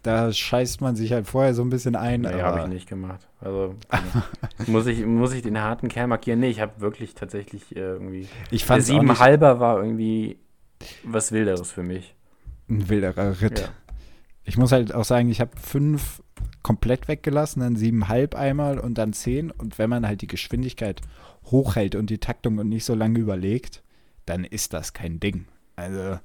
[0.03, 2.23] da scheißt man sich halt vorher so ein bisschen ein.
[2.23, 3.29] Nee, habe ich nicht gemacht.
[3.41, 3.77] Also
[4.67, 6.41] muss, ich, muss ich den harten Kern markieren?
[6.41, 8.29] Nee, ich habe wirklich tatsächlich äh, irgendwie.
[8.51, 10.39] Ich fand sieben halber war irgendwie
[11.05, 12.17] was Wilderes für mich.
[12.69, 13.61] ein wilderer Ritt.
[13.61, 13.69] Ja.
[14.43, 16.21] Ich muss halt auch sagen, ich habe fünf
[16.63, 19.51] komplett weggelassen, dann siebenhalb einmal und dann zehn.
[19.51, 21.01] Und wenn man halt die Geschwindigkeit
[21.47, 23.83] hochhält und die Taktung und nicht so lange überlegt,
[24.27, 25.47] dann ist das kein Ding.
[25.77, 26.19] Also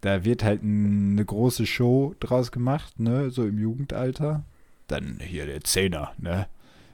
[0.00, 4.44] da wird halt eine große Show draus gemacht, ne, so im Jugendalter.
[4.86, 6.46] Dann hier der Zehner, ne.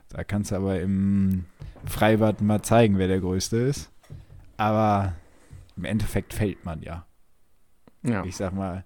[0.09, 1.45] Da kannst du aber im
[1.85, 3.91] Freibad mal zeigen, wer der Größte ist.
[4.57, 5.15] Aber
[5.77, 7.07] im Endeffekt fällt man ja
[8.03, 8.25] Ja.
[8.25, 8.85] ich sag mal,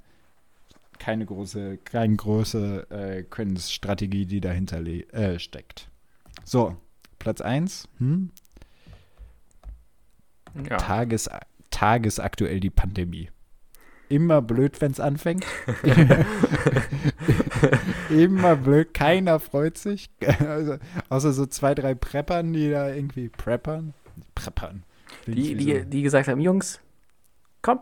[1.05, 5.91] keine große, keine große äh, Quenz-Strategie, die dahinter äh, steckt.
[6.45, 6.79] So,
[7.19, 7.89] Platz 1.
[7.99, 8.31] Hm?
[10.71, 10.79] ja.
[10.79, 11.29] Tages,
[11.71, 13.29] tagesaktuell die Pandemie.
[14.09, 15.45] Immer blöd, wenn es anfängt.
[18.09, 20.09] Immer blöd, keiner freut sich.
[20.39, 20.79] Also,
[21.11, 23.93] außer so zwei, drei Preppern, die da irgendwie preppern.
[24.35, 24.85] Preppern.
[25.27, 26.81] Die, die, so- die gesagt haben, Jungs,
[27.61, 27.81] komm,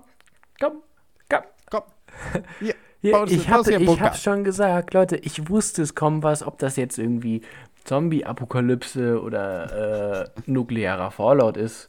[0.59, 0.83] komm,
[1.29, 1.43] komm.
[1.71, 1.83] Komm.
[2.61, 2.75] Hier,
[3.11, 3.63] Du- ich habe
[4.01, 7.43] hab schon gesagt, Leute, ich wusste, es kommt was, ob das jetzt irgendwie
[7.85, 11.89] Zombie-Apokalypse oder äh, nuklearer Fallout ist,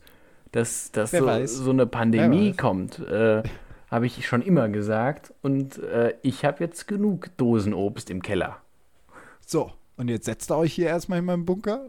[0.51, 2.99] dass, dass so, so eine Pandemie kommt.
[2.99, 3.43] Äh,
[3.91, 5.33] habe ich schon immer gesagt.
[5.43, 8.57] Und äh, ich habe jetzt genug Dosenobst im Keller.
[9.45, 11.81] So, und jetzt setzt ihr euch hier erstmal in meinem Bunker.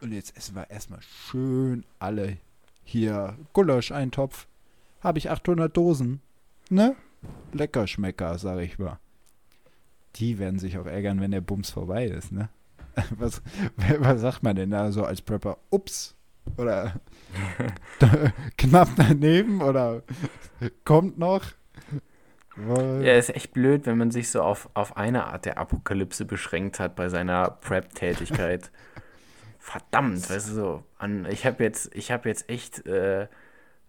[0.00, 2.38] Und jetzt essen wir erstmal schön alle
[2.82, 4.46] hier Gulasch-Eintopf.
[5.00, 6.20] Habe ich 800 Dosen.
[6.70, 6.96] Ne?
[7.52, 8.98] Lecker Schmecker, sag ich mal.
[10.16, 12.48] Die werden sich auch ärgern, wenn der Bums vorbei ist, ne?
[13.18, 13.42] Was,
[13.98, 15.58] was sagt man denn da so als Prepper?
[15.70, 16.14] Ups.
[16.56, 17.00] Oder
[18.58, 20.02] knapp daneben oder
[20.84, 21.42] kommt noch.
[22.54, 26.24] Weil- Ja, ist echt blöd, wenn man sich so auf, auf eine Art der Apokalypse
[26.24, 28.70] beschränkt hat bei seiner Prep-Tätigkeit.
[29.58, 33.26] Verdammt, weißt du so, an, ich habe jetzt, ich habe jetzt echt äh,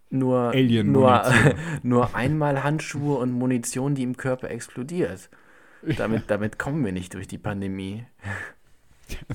[0.10, 1.54] nur, nur, Alien-Munition.
[1.84, 5.30] nur einmal Handschuhe und Munition, die im Körper explodiert.
[5.98, 8.06] Damit, damit kommen wir nicht durch die Pandemie.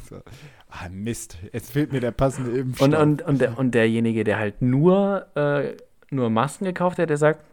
[0.08, 0.20] So.
[0.68, 1.38] Ah, Mist.
[1.52, 2.88] Jetzt fehlt mir der passende Impfstoff.
[2.88, 5.76] Und, und, und, der, und derjenige, der halt nur, äh,
[6.10, 7.44] nur Masken gekauft hat, der sagt,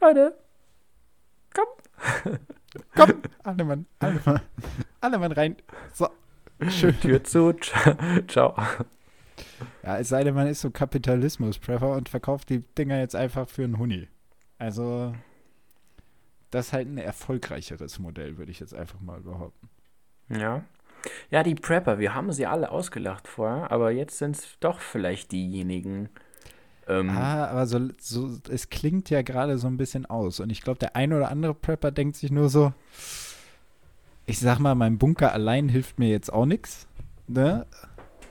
[0.00, 0.36] Leute,
[1.52, 1.66] komm,
[2.94, 4.40] Komm, alle Mann, alle Mann,
[5.00, 5.56] alle Mann rein.
[5.92, 6.08] So,
[6.68, 6.98] schön.
[7.00, 7.54] Tür zu,
[8.26, 8.54] ciao.
[9.82, 13.64] Ja, es sei denn, man ist so Kapitalismus-Prepper und verkauft die Dinger jetzt einfach für
[13.64, 14.08] einen Huni.
[14.58, 15.14] Also,
[16.50, 19.68] das ist halt ein erfolgreicheres Modell, würde ich jetzt einfach mal behaupten.
[20.28, 20.62] Ja.
[21.30, 25.32] Ja, die Prepper, wir haben sie alle ausgelacht vorher, aber jetzt sind es doch vielleicht
[25.32, 26.08] diejenigen,
[26.86, 30.40] Ähm, Ah, aber so, so, es klingt ja gerade so ein bisschen aus.
[30.40, 32.72] Und ich glaube, der ein oder andere Prepper denkt sich nur so,
[34.26, 36.86] ich sag mal, mein Bunker allein hilft mir jetzt auch nichts.
[37.26, 37.66] Ne?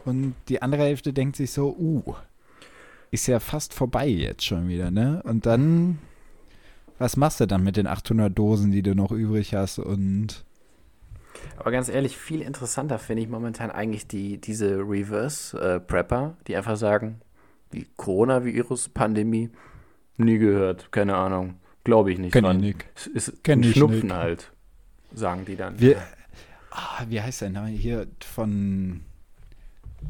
[0.05, 2.15] Und die andere Hälfte denkt sich so, uh,
[3.11, 5.21] ist ja fast vorbei jetzt schon wieder, ne?
[5.23, 5.99] Und dann,
[6.97, 9.79] was machst du dann mit den 800 Dosen, die du noch übrig hast?
[9.79, 10.43] Und
[11.57, 17.21] Aber ganz ehrlich, viel interessanter finde ich momentan eigentlich die, diese Reverse-Prepper, die einfach sagen,
[17.71, 19.49] die Coronavirus, Pandemie,
[20.17, 22.59] nie gehört, keine Ahnung, glaube ich nicht Kenn ich dran.
[22.61, 22.85] nicht.
[22.95, 24.13] Es ist Kenn ein ich Schnupfen nicht.
[24.13, 24.51] halt,
[25.13, 25.79] sagen die dann.
[25.79, 25.97] wir,
[26.71, 29.01] ah, wie heißt der Name hier von,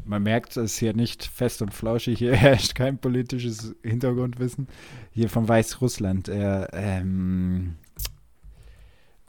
[0.04, 4.68] man merkt es hier nicht fest und flauschig, hier herrscht kein politisches Hintergrundwissen.
[5.10, 7.76] Hier von Weißrussland, er, ähm,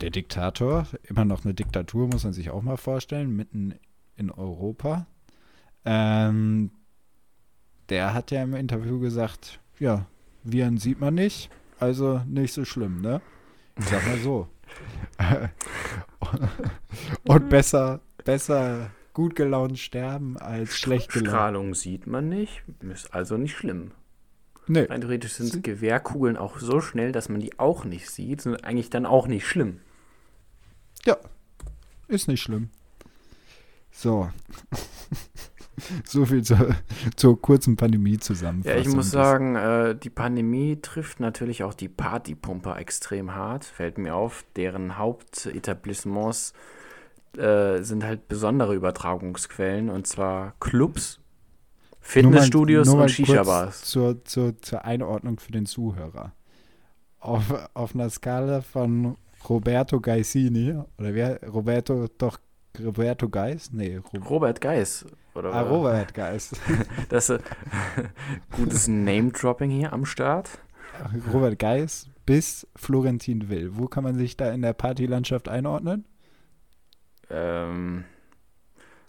[0.01, 3.75] der Diktator, immer noch eine Diktatur, muss man sich auch mal vorstellen, mitten
[4.15, 5.07] in Europa.
[5.85, 6.71] Ähm,
[7.89, 10.07] der hat ja im Interview gesagt, ja,
[10.43, 11.49] Viren sieht man nicht,
[11.79, 13.21] also nicht so schlimm, ne?
[13.77, 14.47] Ich sag mal so.
[17.27, 21.29] Und besser, besser gut gelaunt sterben als schlecht gelaunt.
[21.29, 23.91] Strahlung sieht man nicht, ist also nicht schlimm.
[24.67, 28.63] Nee, Rein theoretisch sind Gewehrkugeln auch so schnell, dass man die auch nicht sieht, sind
[28.63, 29.79] eigentlich dann auch nicht schlimm.
[31.05, 31.17] ja,
[32.07, 32.69] ist nicht schlimm.
[33.89, 34.29] So.
[36.03, 36.75] so viel zur,
[37.15, 38.63] zur kurzen Pandemie zusammen.
[38.65, 43.63] Ja, ich muss sagen, äh, die Pandemie trifft natürlich auch die Partypumper extrem hart.
[43.63, 46.53] Fällt mir auf, deren Hauptetablissements
[47.37, 51.19] äh, sind halt besondere Übertragungsquellen und zwar Clubs,
[51.99, 53.81] Fitnessstudios und Shisha-Bars.
[53.81, 56.33] Zur, zur, zur Einordnung für den Zuhörer.
[57.19, 59.17] Auf, auf einer Skala von
[59.49, 61.41] Roberto Gaisini, oder wer?
[61.49, 62.37] Roberto, doch,
[62.83, 63.71] Roberto Geis?
[63.71, 65.05] Nee, Ro Robert Geis.
[65.33, 66.51] Oder ah, Robert Geis.
[67.09, 67.39] Das äh,
[68.55, 70.59] gutes Name-Dropping hier am Start.
[71.33, 73.75] Robert Geis bis Florentin Will.
[73.75, 76.05] Wo kann man sich da in der Partylandschaft einordnen?
[77.29, 78.05] Ähm,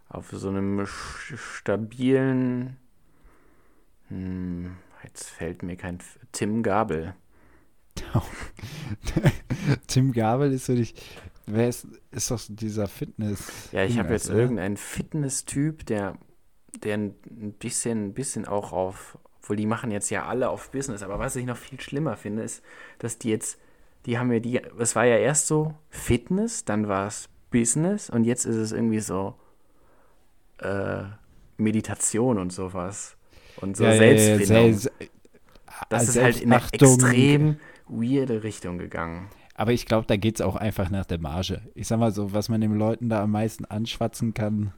[0.09, 2.77] auf so einem stabilen.
[4.09, 5.99] Hm, jetzt fällt mir kein.
[6.33, 7.15] Tim Gabel.
[9.87, 11.01] Tim Gabel ist so nicht.
[11.47, 13.71] Wer ist, ist doch dieser Fitness.
[13.73, 14.41] Ja, ich habe jetzt oder?
[14.41, 16.19] irgendeinen Fitness-Typ, der,
[16.83, 20.71] der ein ein bisschen, ein bisschen auch auf, obwohl die machen jetzt ja alle auf
[20.73, 22.63] Business, aber was ich noch viel schlimmer finde, ist,
[22.99, 23.61] dass die jetzt,
[24.07, 28.25] die haben ja die, es war ja erst so Fitness, dann war es Business und
[28.25, 29.35] jetzt ist es irgendwie so
[30.59, 31.03] äh,
[31.57, 33.17] Meditation und sowas.
[33.61, 34.75] Und so Ja, ja, ja, Selbstfindung.
[34.75, 34.91] Selbst-
[35.91, 37.57] das ist halt in eine extrem
[37.89, 39.29] weirde Richtung gegangen.
[39.55, 41.63] Aber ich glaube, da geht es auch einfach nach der Marge.
[41.75, 44.73] Ich sag mal so, was man den Leuten da am meisten anschwatzen kann,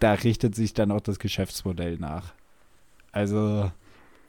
[0.00, 2.34] da richtet sich dann auch das Geschäftsmodell nach.
[3.12, 3.70] Also,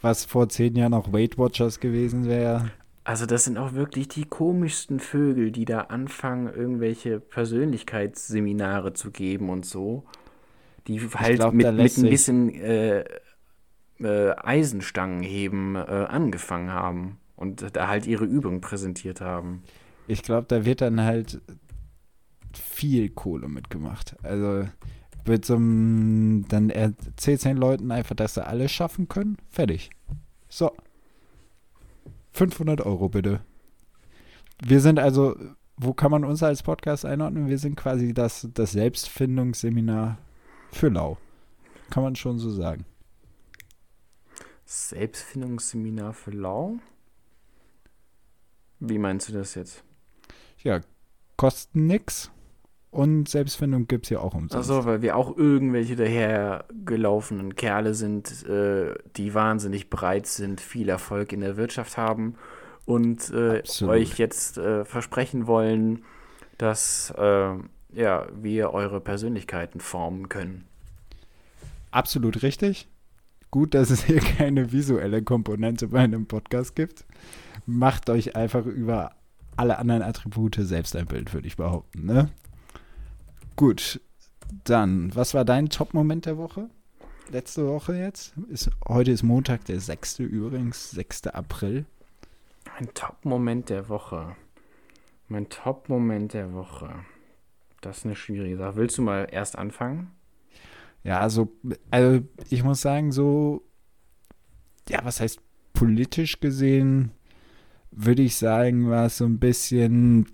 [0.02, 2.72] was vor zehn Jahren noch Weight Watchers gewesen wäre,
[3.06, 9.52] Also das sind auch wirklich die komischsten Vögel, die da anfangen, irgendwelche Persönlichkeitsseminare zu geben
[9.52, 10.06] und so.
[10.88, 13.06] Die halt glaub, mit, mit ein bisschen äh,
[14.00, 19.64] äh, Eisenstangenheben äh, angefangen haben und da halt ihre Übung präsentiert haben.
[20.08, 21.42] ich glaube, da wird dann halt
[22.54, 24.16] viel Kohle mitgemacht.
[24.24, 24.68] Also,
[25.26, 29.38] wird so dann erzählt den Leuten einfach, dass sie alles schaffen können.
[29.52, 29.92] Fertig.
[30.50, 30.72] So.
[32.36, 33.40] 500 Euro bitte.
[34.62, 35.38] Wir sind also,
[35.78, 37.48] wo kann man uns als Podcast einordnen?
[37.48, 40.18] Wir sind quasi das, das Selbstfindungsseminar
[40.72, 41.18] für Lau.
[41.90, 42.86] Kann man schon so sagen.
[44.66, 46.78] Selbstfindungsseminar für Lau?
[48.82, 49.86] Wie meinst du das jetzt?
[50.62, 50.82] Ja,
[51.38, 52.32] kosten nix.
[52.96, 54.56] Und Selbstfindung gibt es ja auch umsonst.
[54.56, 61.34] Achso, weil wir auch irgendwelche dahergelaufenen Kerle sind, äh, die wahnsinnig breit sind, viel Erfolg
[61.34, 62.36] in der Wirtschaft haben
[62.86, 66.06] und äh, euch jetzt äh, versprechen wollen,
[66.58, 67.56] dass äh,
[67.92, 70.64] ja, wir eure Persönlichkeiten formen können.
[71.92, 72.88] Absolut richtig.
[73.52, 77.04] Gut, dass es hier keine visuelle Komponente bei einem Podcast gibt.
[77.66, 79.12] Macht euch einfach über
[79.58, 82.06] alle anderen Attribute selbst ein Bild, würde ich behaupten.
[82.06, 82.30] Ne?
[83.56, 84.02] Gut,
[84.66, 86.70] dann, was war dein Top-Moment der Woche?
[87.32, 88.34] Letzte Woche jetzt?
[88.50, 90.20] Ist, heute ist Montag, der 6.
[90.20, 91.28] übrigens, 6.
[91.28, 91.86] April.
[92.74, 94.36] Mein Top-Moment der Woche.
[95.30, 96.94] Mein Top-Moment der Woche.
[97.80, 98.76] Das ist eine schwierige Sache.
[98.76, 100.12] Willst du mal erst anfangen?
[101.06, 101.54] Ja, also,
[101.92, 103.64] also ich muss sagen, so,
[104.90, 105.40] ja, was heißt
[105.72, 107.12] politisch gesehen,
[107.92, 110.28] würde ich sagen, war es so ein bisschen,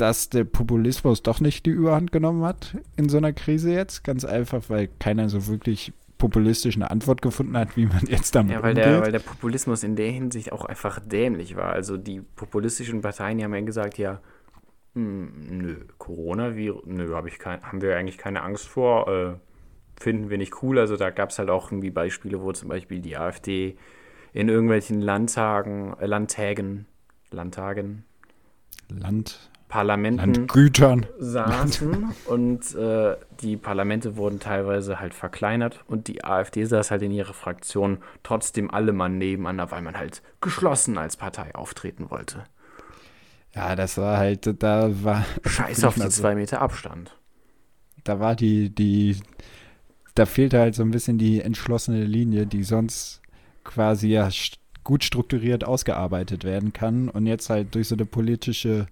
[0.00, 4.04] dass der Populismus doch nicht die Überhand genommen hat in so einer Krise jetzt.
[4.04, 8.62] Ganz einfach, weil keiner so wirklich populistischen Antwort gefunden hat, wie man jetzt damit Ja,
[8.62, 8.84] weil umgeht.
[8.84, 11.72] der, weil der Populismus in der Hinsicht auch einfach dämlich war.
[11.72, 14.20] Also die populistischen Parteien die haben ja gesagt, ja,
[14.94, 19.34] hm, nö, Coronavirus, nö, hab ich kein, haben wir eigentlich keine Angst vor, äh,
[20.00, 20.78] finden wir nicht cool.
[20.78, 23.76] Also da gab es halt auch irgendwie Beispiele, wo zum Beispiel die AfD
[24.32, 26.86] in irgendwelchen Landtagen, äh, Landtägen,
[27.30, 28.04] Landtagen,
[28.88, 31.06] Land, Parlamenten Landgütern.
[31.18, 37.12] saßen und äh, die Parlamente wurden teilweise halt verkleinert und die AfD saß halt in
[37.12, 42.44] ihrer Fraktion trotzdem alle Mann nebeneinander, weil man halt geschlossen als Partei auftreten wollte.
[43.54, 45.24] Ja, das war halt, da war.
[45.44, 47.16] Scheiß auf die Also, zwei Meter Abstand.
[48.04, 49.16] Da war die, die,
[50.14, 53.20] da fehlte halt so ein bisschen die entschlossene Linie, die sonst
[53.64, 54.28] quasi ja
[54.84, 58.86] gut strukturiert ausgearbeitet werden kann und jetzt halt durch so eine politische,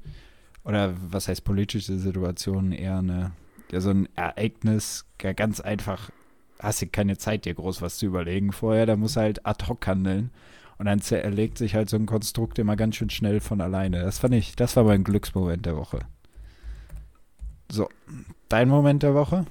[0.66, 3.32] oder was heißt politische Situation, eher eine,
[3.70, 6.10] ja, so ein Ereignis, ja, ganz einfach,
[6.58, 9.86] hast du keine Zeit, dir groß was zu überlegen vorher, da muss halt ad hoc
[9.86, 10.30] handeln.
[10.78, 14.02] Und dann zerlegt sich halt so ein Konstrukt immer ganz schön schnell von alleine.
[14.02, 16.00] Das fand ich, das war mein Glücksmoment der Woche.
[17.70, 17.88] So,
[18.48, 19.46] dein Moment der Woche?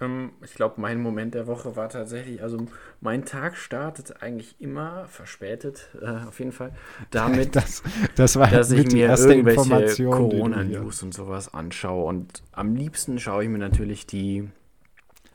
[0.00, 2.58] Ähm, ich glaube, mein Moment der Woche war tatsächlich, also
[3.00, 6.72] mein Tag startet eigentlich immer verspätet, äh, auf jeden Fall,
[7.10, 7.82] damit, das,
[8.16, 12.04] das war dass ich mir erste irgendwelche Corona-News und sowas anschaue.
[12.04, 14.48] Und am liebsten schaue ich mir natürlich die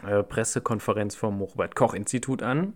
[0.06, 2.74] äh, Pressekonferenz vom Robert-Koch-Institut an.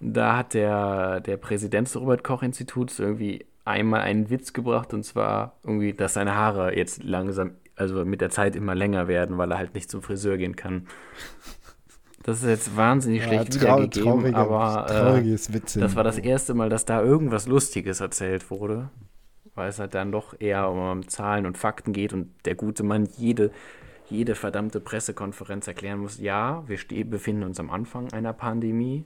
[0.00, 5.56] Und da hat der, der Präsident des Robert-Koch-Instituts irgendwie einmal einen Witz gebracht, und zwar
[5.62, 9.58] irgendwie, dass seine Haare jetzt langsam, also mit der Zeit immer länger werden, weil er
[9.58, 10.86] halt nicht zum Friseur gehen kann.
[12.22, 14.86] Das ist jetzt wahnsinnig Ja, schlecht trau- wiedergegeben, traurige- aber
[15.24, 15.36] äh,
[15.80, 18.90] das war das erste Mal, dass da irgendwas Lustiges erzählt wurde,
[19.56, 23.08] weil es halt dann doch eher um Zahlen und Fakten geht und der gute Mann
[23.16, 23.50] jede,
[24.08, 29.04] jede verdammte Pressekonferenz erklären muss, ja, wir befinden uns am Anfang einer Pandemie,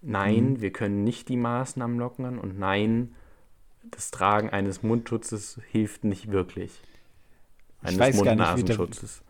[0.00, 0.60] nein, Mhm.
[0.60, 3.14] wir können nicht die Maßnahmen lockern und nein,
[3.92, 6.80] das Tragen eines Mundschutzes hilft nicht wirklich.
[7.82, 9.22] Ich Eines weiß gar nicht, wie Mund-Nasenschutzes.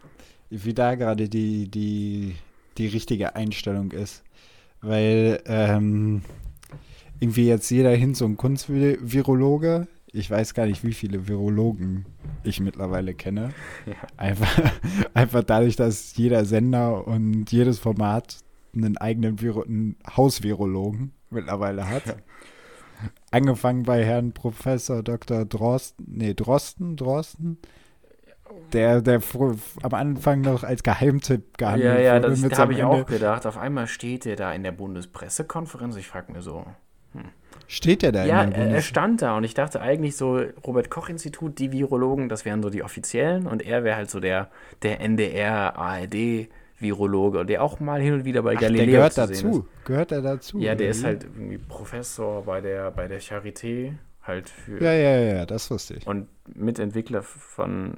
[0.50, 2.36] wie da gerade die, die,
[2.78, 4.22] die richtige Einstellung ist.
[4.80, 6.22] Weil ähm,
[7.20, 9.88] irgendwie jetzt jeder hin so ein Kunstvirologe.
[10.12, 12.06] Ich weiß gar nicht, wie viele Virologen
[12.42, 13.52] ich mittlerweile kenne.
[13.86, 13.94] Ja.
[14.16, 14.72] Einfach,
[15.14, 18.38] einfach dadurch, dass jeder Sender und jedes Format
[18.74, 22.16] einen eigenen Viro einen Hausvirologen mittlerweile hat.
[23.30, 25.44] Angefangen bei Herrn Professor Dr.
[25.44, 27.58] Drosten, nee, Drosten, Drosten,
[28.72, 29.20] der, der
[29.82, 33.12] am Anfang noch als Geheimtipp gehandelt Ja, ja, wurde das habe ich auch Ende.
[33.12, 33.46] gedacht.
[33.46, 35.96] Auf einmal steht er da in der Bundespressekonferenz.
[35.96, 36.64] Ich frage mir so,
[37.66, 40.40] Steht der da Ja, in der er, er stand da und ich dachte eigentlich so,
[40.66, 44.48] Robert-Koch-Institut, die Virologen, das wären so die Offiziellen und er wäre halt so der,
[44.82, 49.66] der NDR, ARD-Virologe, der auch mal hin und wieder bei Ach, Galileo der gehört dazu.
[49.84, 50.58] Gehört er dazu?
[50.60, 55.18] Ja, der ist halt irgendwie Professor bei der, bei der Charité, halt für Ja, ja,
[55.18, 56.06] ja, das wusste ich.
[56.06, 57.94] und Mitentwickler von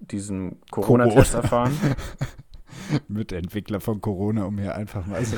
[0.00, 1.04] diesem Corona.
[1.04, 1.72] Corona-Testverfahren.
[3.08, 5.36] Mitentwickler von Corona, um hier einfach mal so.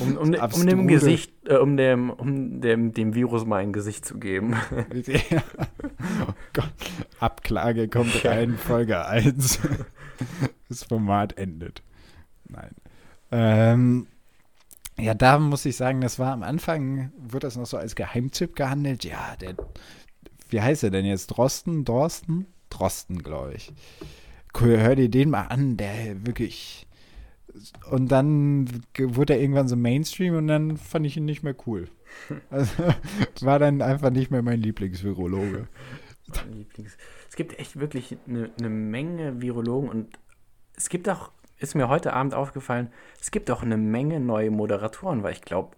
[0.00, 3.72] Um, um, um Abstruse- dem Gesicht, äh, um dem, um dem, dem Virus mal ein
[3.72, 4.54] Gesicht zu geben.
[4.70, 6.72] oh Gott.
[7.18, 9.60] Abklage kommt rein, Folge 1.
[10.68, 11.82] Das Format endet.
[12.48, 12.70] Nein.
[13.32, 14.06] Ähm,
[14.98, 18.54] ja, da muss ich sagen, das war am Anfang, wird das noch so als Geheimtipp
[18.54, 19.04] gehandelt.
[19.04, 19.56] Ja, der,
[20.48, 21.26] wie heißt er denn jetzt?
[21.26, 21.84] Drosten?
[21.84, 22.46] Dorsten?
[22.72, 23.72] Drosten, glaube ich.
[24.58, 26.86] Cool, hör dir den mal an, der wirklich.
[27.90, 28.68] Und dann
[28.98, 31.88] wurde er irgendwann so Mainstream und dann fand ich ihn nicht mehr cool.
[32.50, 32.82] Also,
[33.40, 35.66] war dann einfach nicht mehr mein Lieblingsvirologe.
[36.50, 36.98] Lieblings.
[37.28, 40.18] Es gibt echt wirklich eine ne Menge Virologen und
[40.76, 45.22] es gibt auch, ist mir heute Abend aufgefallen, es gibt auch eine Menge neue Moderatoren,
[45.22, 45.76] weil ich glaube,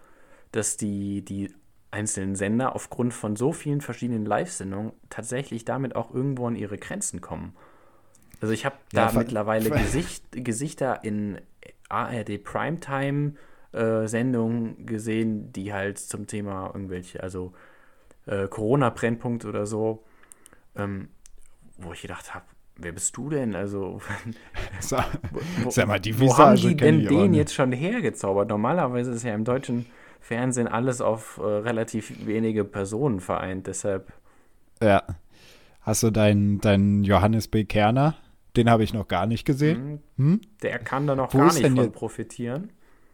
[0.50, 1.54] dass die, die
[1.94, 7.20] einzelnen Sender aufgrund von so vielen verschiedenen Live-Sendungen tatsächlich damit auch irgendwo an ihre Grenzen
[7.20, 7.54] kommen.
[8.40, 11.38] Also ich habe Ja, da ver- mittlerweile Gesicht, Gesichter in
[11.88, 13.34] ARD Primetime
[13.72, 17.52] äh, Sendungen gesehen, die halt zum Thema irgendwelche, also
[18.26, 20.04] äh, Corona-Brennpunkt oder so,
[20.76, 21.08] ähm,
[21.78, 23.54] wo ich gedacht habe, wer bist du denn?
[23.56, 24.00] Also,
[24.80, 24.96] So,
[25.30, 25.40] wo,
[25.70, 28.48] Sag mal, die wo Visage haben die denn den jetzt schon hergezaubert?
[28.48, 29.86] Normalerweise ist ja im deutschen
[30.24, 34.12] Fernsehen alles auf äh, relativ wenige Personen vereint, deshalb.
[34.82, 35.02] ja.
[35.82, 37.64] Hast du deinen deinen Johannes B.
[37.66, 38.14] Kerner?
[38.56, 40.00] Den habe ich noch gar nicht gesehen.
[40.16, 40.40] Hm, Hm?
[40.62, 42.70] Der kann da noch Wo gar nicht von profitieren.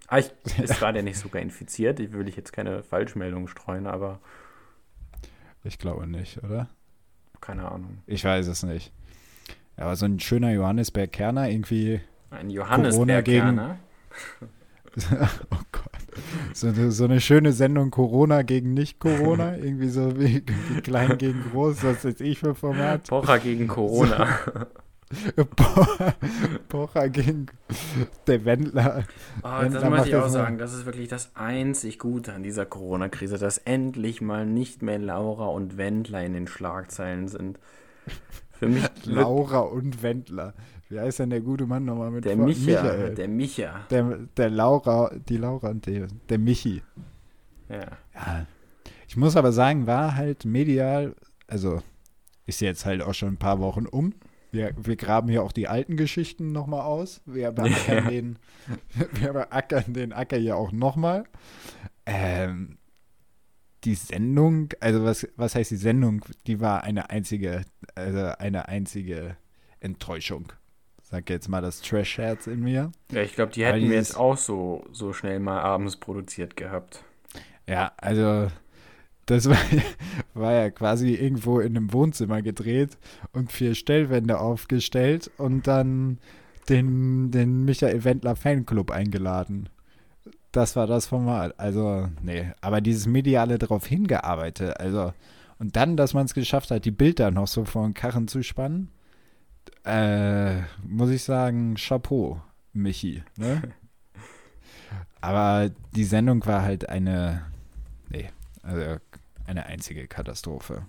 [0.06, 0.30] Ah, ich,
[0.62, 1.98] ist war der nicht sogar infiziert?
[1.98, 4.20] Ich will ich jetzt keine Falschmeldung streuen, aber
[5.64, 6.68] Ich glaube nicht, oder?
[7.40, 8.02] keine Ahnung.
[8.06, 8.92] Ich weiß es nicht.
[9.76, 11.08] Aber so ein schöner Johannes B.
[11.08, 12.00] Kerner irgendwie.
[12.30, 13.78] Ein Johannes Corona gegen- ne?
[15.50, 15.84] oh Gott.
[16.52, 19.56] So eine, so eine schöne Sendung Corona gegen Nicht-Corona.
[19.62, 23.08] Irgendwie so wie, wie klein gegen groß, was weiß ich für Format.
[23.08, 24.38] Pocher gegen Corona.
[25.56, 26.14] Pocher,
[26.68, 27.46] Pocher gegen
[28.26, 29.04] der Wendler.
[29.42, 30.58] Oh, Wendler das muss ich auch sagen.
[30.58, 35.46] Das ist wirklich das einzig Gute an dieser Corona-Krise, dass endlich mal nicht mehr Laura
[35.46, 37.58] und Wendler in den Schlagzeilen sind.
[38.52, 40.54] Für mich Laura und Wendler.
[40.90, 43.14] Wie heißt denn der gute Mann nochmal mit der Vor- Micha, Michael.
[43.14, 43.86] der Micha.
[43.90, 46.82] Der, der Laura, die Laura und der, der Michi.
[47.68, 47.86] Ja.
[48.14, 48.46] Ja.
[49.08, 51.14] Ich muss aber sagen, war halt medial,
[51.46, 51.80] also
[52.46, 54.14] ist jetzt halt auch schon ein paar Wochen um.
[54.52, 57.20] Wir, wir graben hier auch die alten Geschichten nochmal aus.
[57.24, 58.10] Wir beackern, Ja.
[58.10, 58.38] den,
[59.12, 61.22] wir beackern den Acker hier auch nochmal.
[62.04, 62.78] Ähm,
[63.84, 66.24] die Sendung, also was, was heißt die Sendung?
[66.48, 67.62] Die war eine einzige,
[67.94, 69.36] also eine einzige
[69.78, 70.52] Enttäuschung.
[71.10, 72.92] Sag jetzt mal das Trash-Herz in mir.
[73.10, 76.56] Ja, ich glaube, die hätten wir dieses- jetzt auch so, so schnell mal abends produziert
[76.56, 77.02] gehabt.
[77.66, 78.48] Ja, also
[79.26, 79.56] das war,
[80.34, 82.96] war ja quasi irgendwo in einem Wohnzimmer gedreht
[83.32, 86.18] und vier Stellwände aufgestellt und dann
[86.68, 89.68] den, den Michael Wendler Fanclub eingeladen.
[90.52, 91.58] Das war das Format.
[91.58, 95.12] Also, nee, aber dieses mediale darauf hingearbeitet, also
[95.58, 98.42] und dann, dass man es geschafft hat, die Bilder noch so vor den Karren zu
[98.42, 98.88] spannen,
[99.84, 102.40] äh, muss ich sagen, Chapeau,
[102.72, 103.22] Michi.
[103.36, 103.62] Ne?
[105.20, 107.46] Aber die Sendung war halt eine,
[108.08, 108.30] nee,
[108.62, 108.96] also
[109.46, 110.86] eine einzige Katastrophe.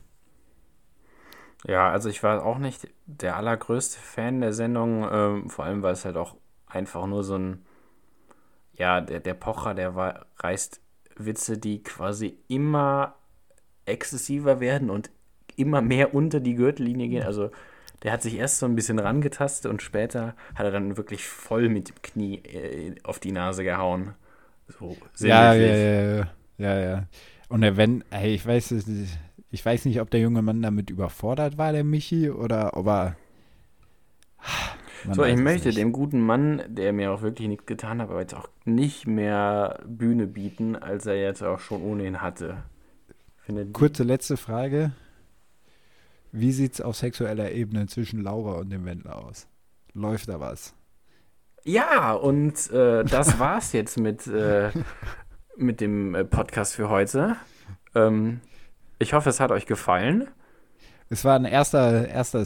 [1.68, 5.94] Ja, also ich war auch nicht der allergrößte Fan der Sendung, ähm, vor allem weil
[5.94, 7.66] es halt auch einfach nur so ein,
[8.74, 10.82] ja, der, der Pocher, der war, reißt
[11.18, 13.16] Witze, die quasi immer
[13.86, 15.12] exzessiver werden und
[15.56, 17.24] immer mehr unter die Gürtellinie gehen.
[17.24, 17.52] Also
[18.04, 21.70] der hat sich erst so ein bisschen rangetastet und später hat er dann wirklich voll
[21.70, 24.16] mit dem Knie äh, auf die Nase gehauen.
[24.68, 26.28] So Ja, ja, ja, ja,
[26.58, 27.08] ja, ja.
[27.50, 29.18] Und wenn, hey, ich weiß es nicht,
[29.52, 33.16] ich weiß nicht, ob der junge Mann damit überfordert war, der Michi, oder ob er.
[35.04, 35.78] Man So, ich möchte nicht.
[35.78, 39.80] dem guten Mann, der mir auch wirklich nichts getan hat, aber jetzt auch nicht mehr
[39.86, 42.64] Bühne bieten, als er jetzt auch schon ohnehin hatte.
[43.38, 44.92] Finde Kurze letzte Frage.
[46.32, 49.48] Wie sieht's auf sexueller Ebene zwischen Laura und dem Wendler aus?
[49.94, 50.74] Läuft da was?
[51.64, 54.72] Ja, und äh, das war's jetzt mit, äh,
[55.58, 57.36] mit dem äh, Podcast für heute.
[57.96, 58.40] Ähm,
[59.00, 60.30] ich hoffe, es hat euch gefallen.
[61.10, 62.46] Es war ein erster, erster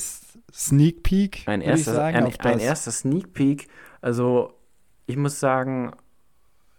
[0.52, 3.68] Sneak Peek, Ein erster, sagen, ein, ein erster Sneak Peek.
[4.02, 4.54] Also,
[5.06, 5.92] ich muss sagen,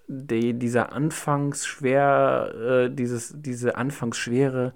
[0.08, 2.54] die, dieser Anfangsschwer,
[2.86, 4.72] äh, dieses, diese Anfangsschwere,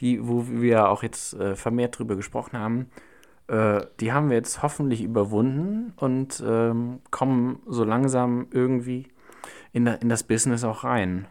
[0.00, 2.86] die, wo wir auch jetzt äh, vermehrt drüber gesprochen haben,
[3.48, 9.08] äh, die haben wir jetzt hoffentlich überwunden und ähm, kommen so langsam irgendwie
[9.72, 11.26] in, da- in das Business auch rein.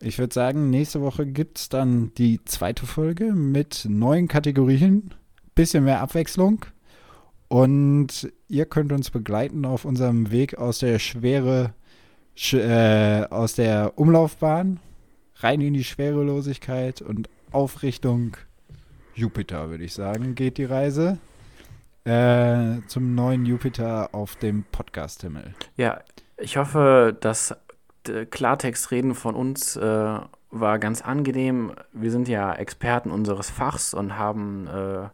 [0.00, 5.14] Ich würde sagen, nächste Woche gibt es dann die zweite Folge mit neuen Kategorien,
[5.54, 6.66] bisschen mehr Abwechslung.
[7.48, 11.74] Und ihr könnt uns begleiten auf unserem Weg aus der Schwere,
[12.34, 14.80] sch, äh, aus der Umlaufbahn
[15.36, 18.36] rein in die Schwerelosigkeit und auf Richtung
[19.14, 21.18] Jupiter, würde ich sagen, geht die Reise.
[22.04, 25.54] Äh, zum neuen Jupiter auf dem Podcast-Himmel.
[25.76, 26.00] Ja,
[26.36, 27.56] ich hoffe, das
[28.30, 30.18] Klartextreden von uns äh,
[30.50, 31.72] war ganz angenehm.
[31.92, 35.08] Wir sind ja Experten unseres Fachs und haben äh,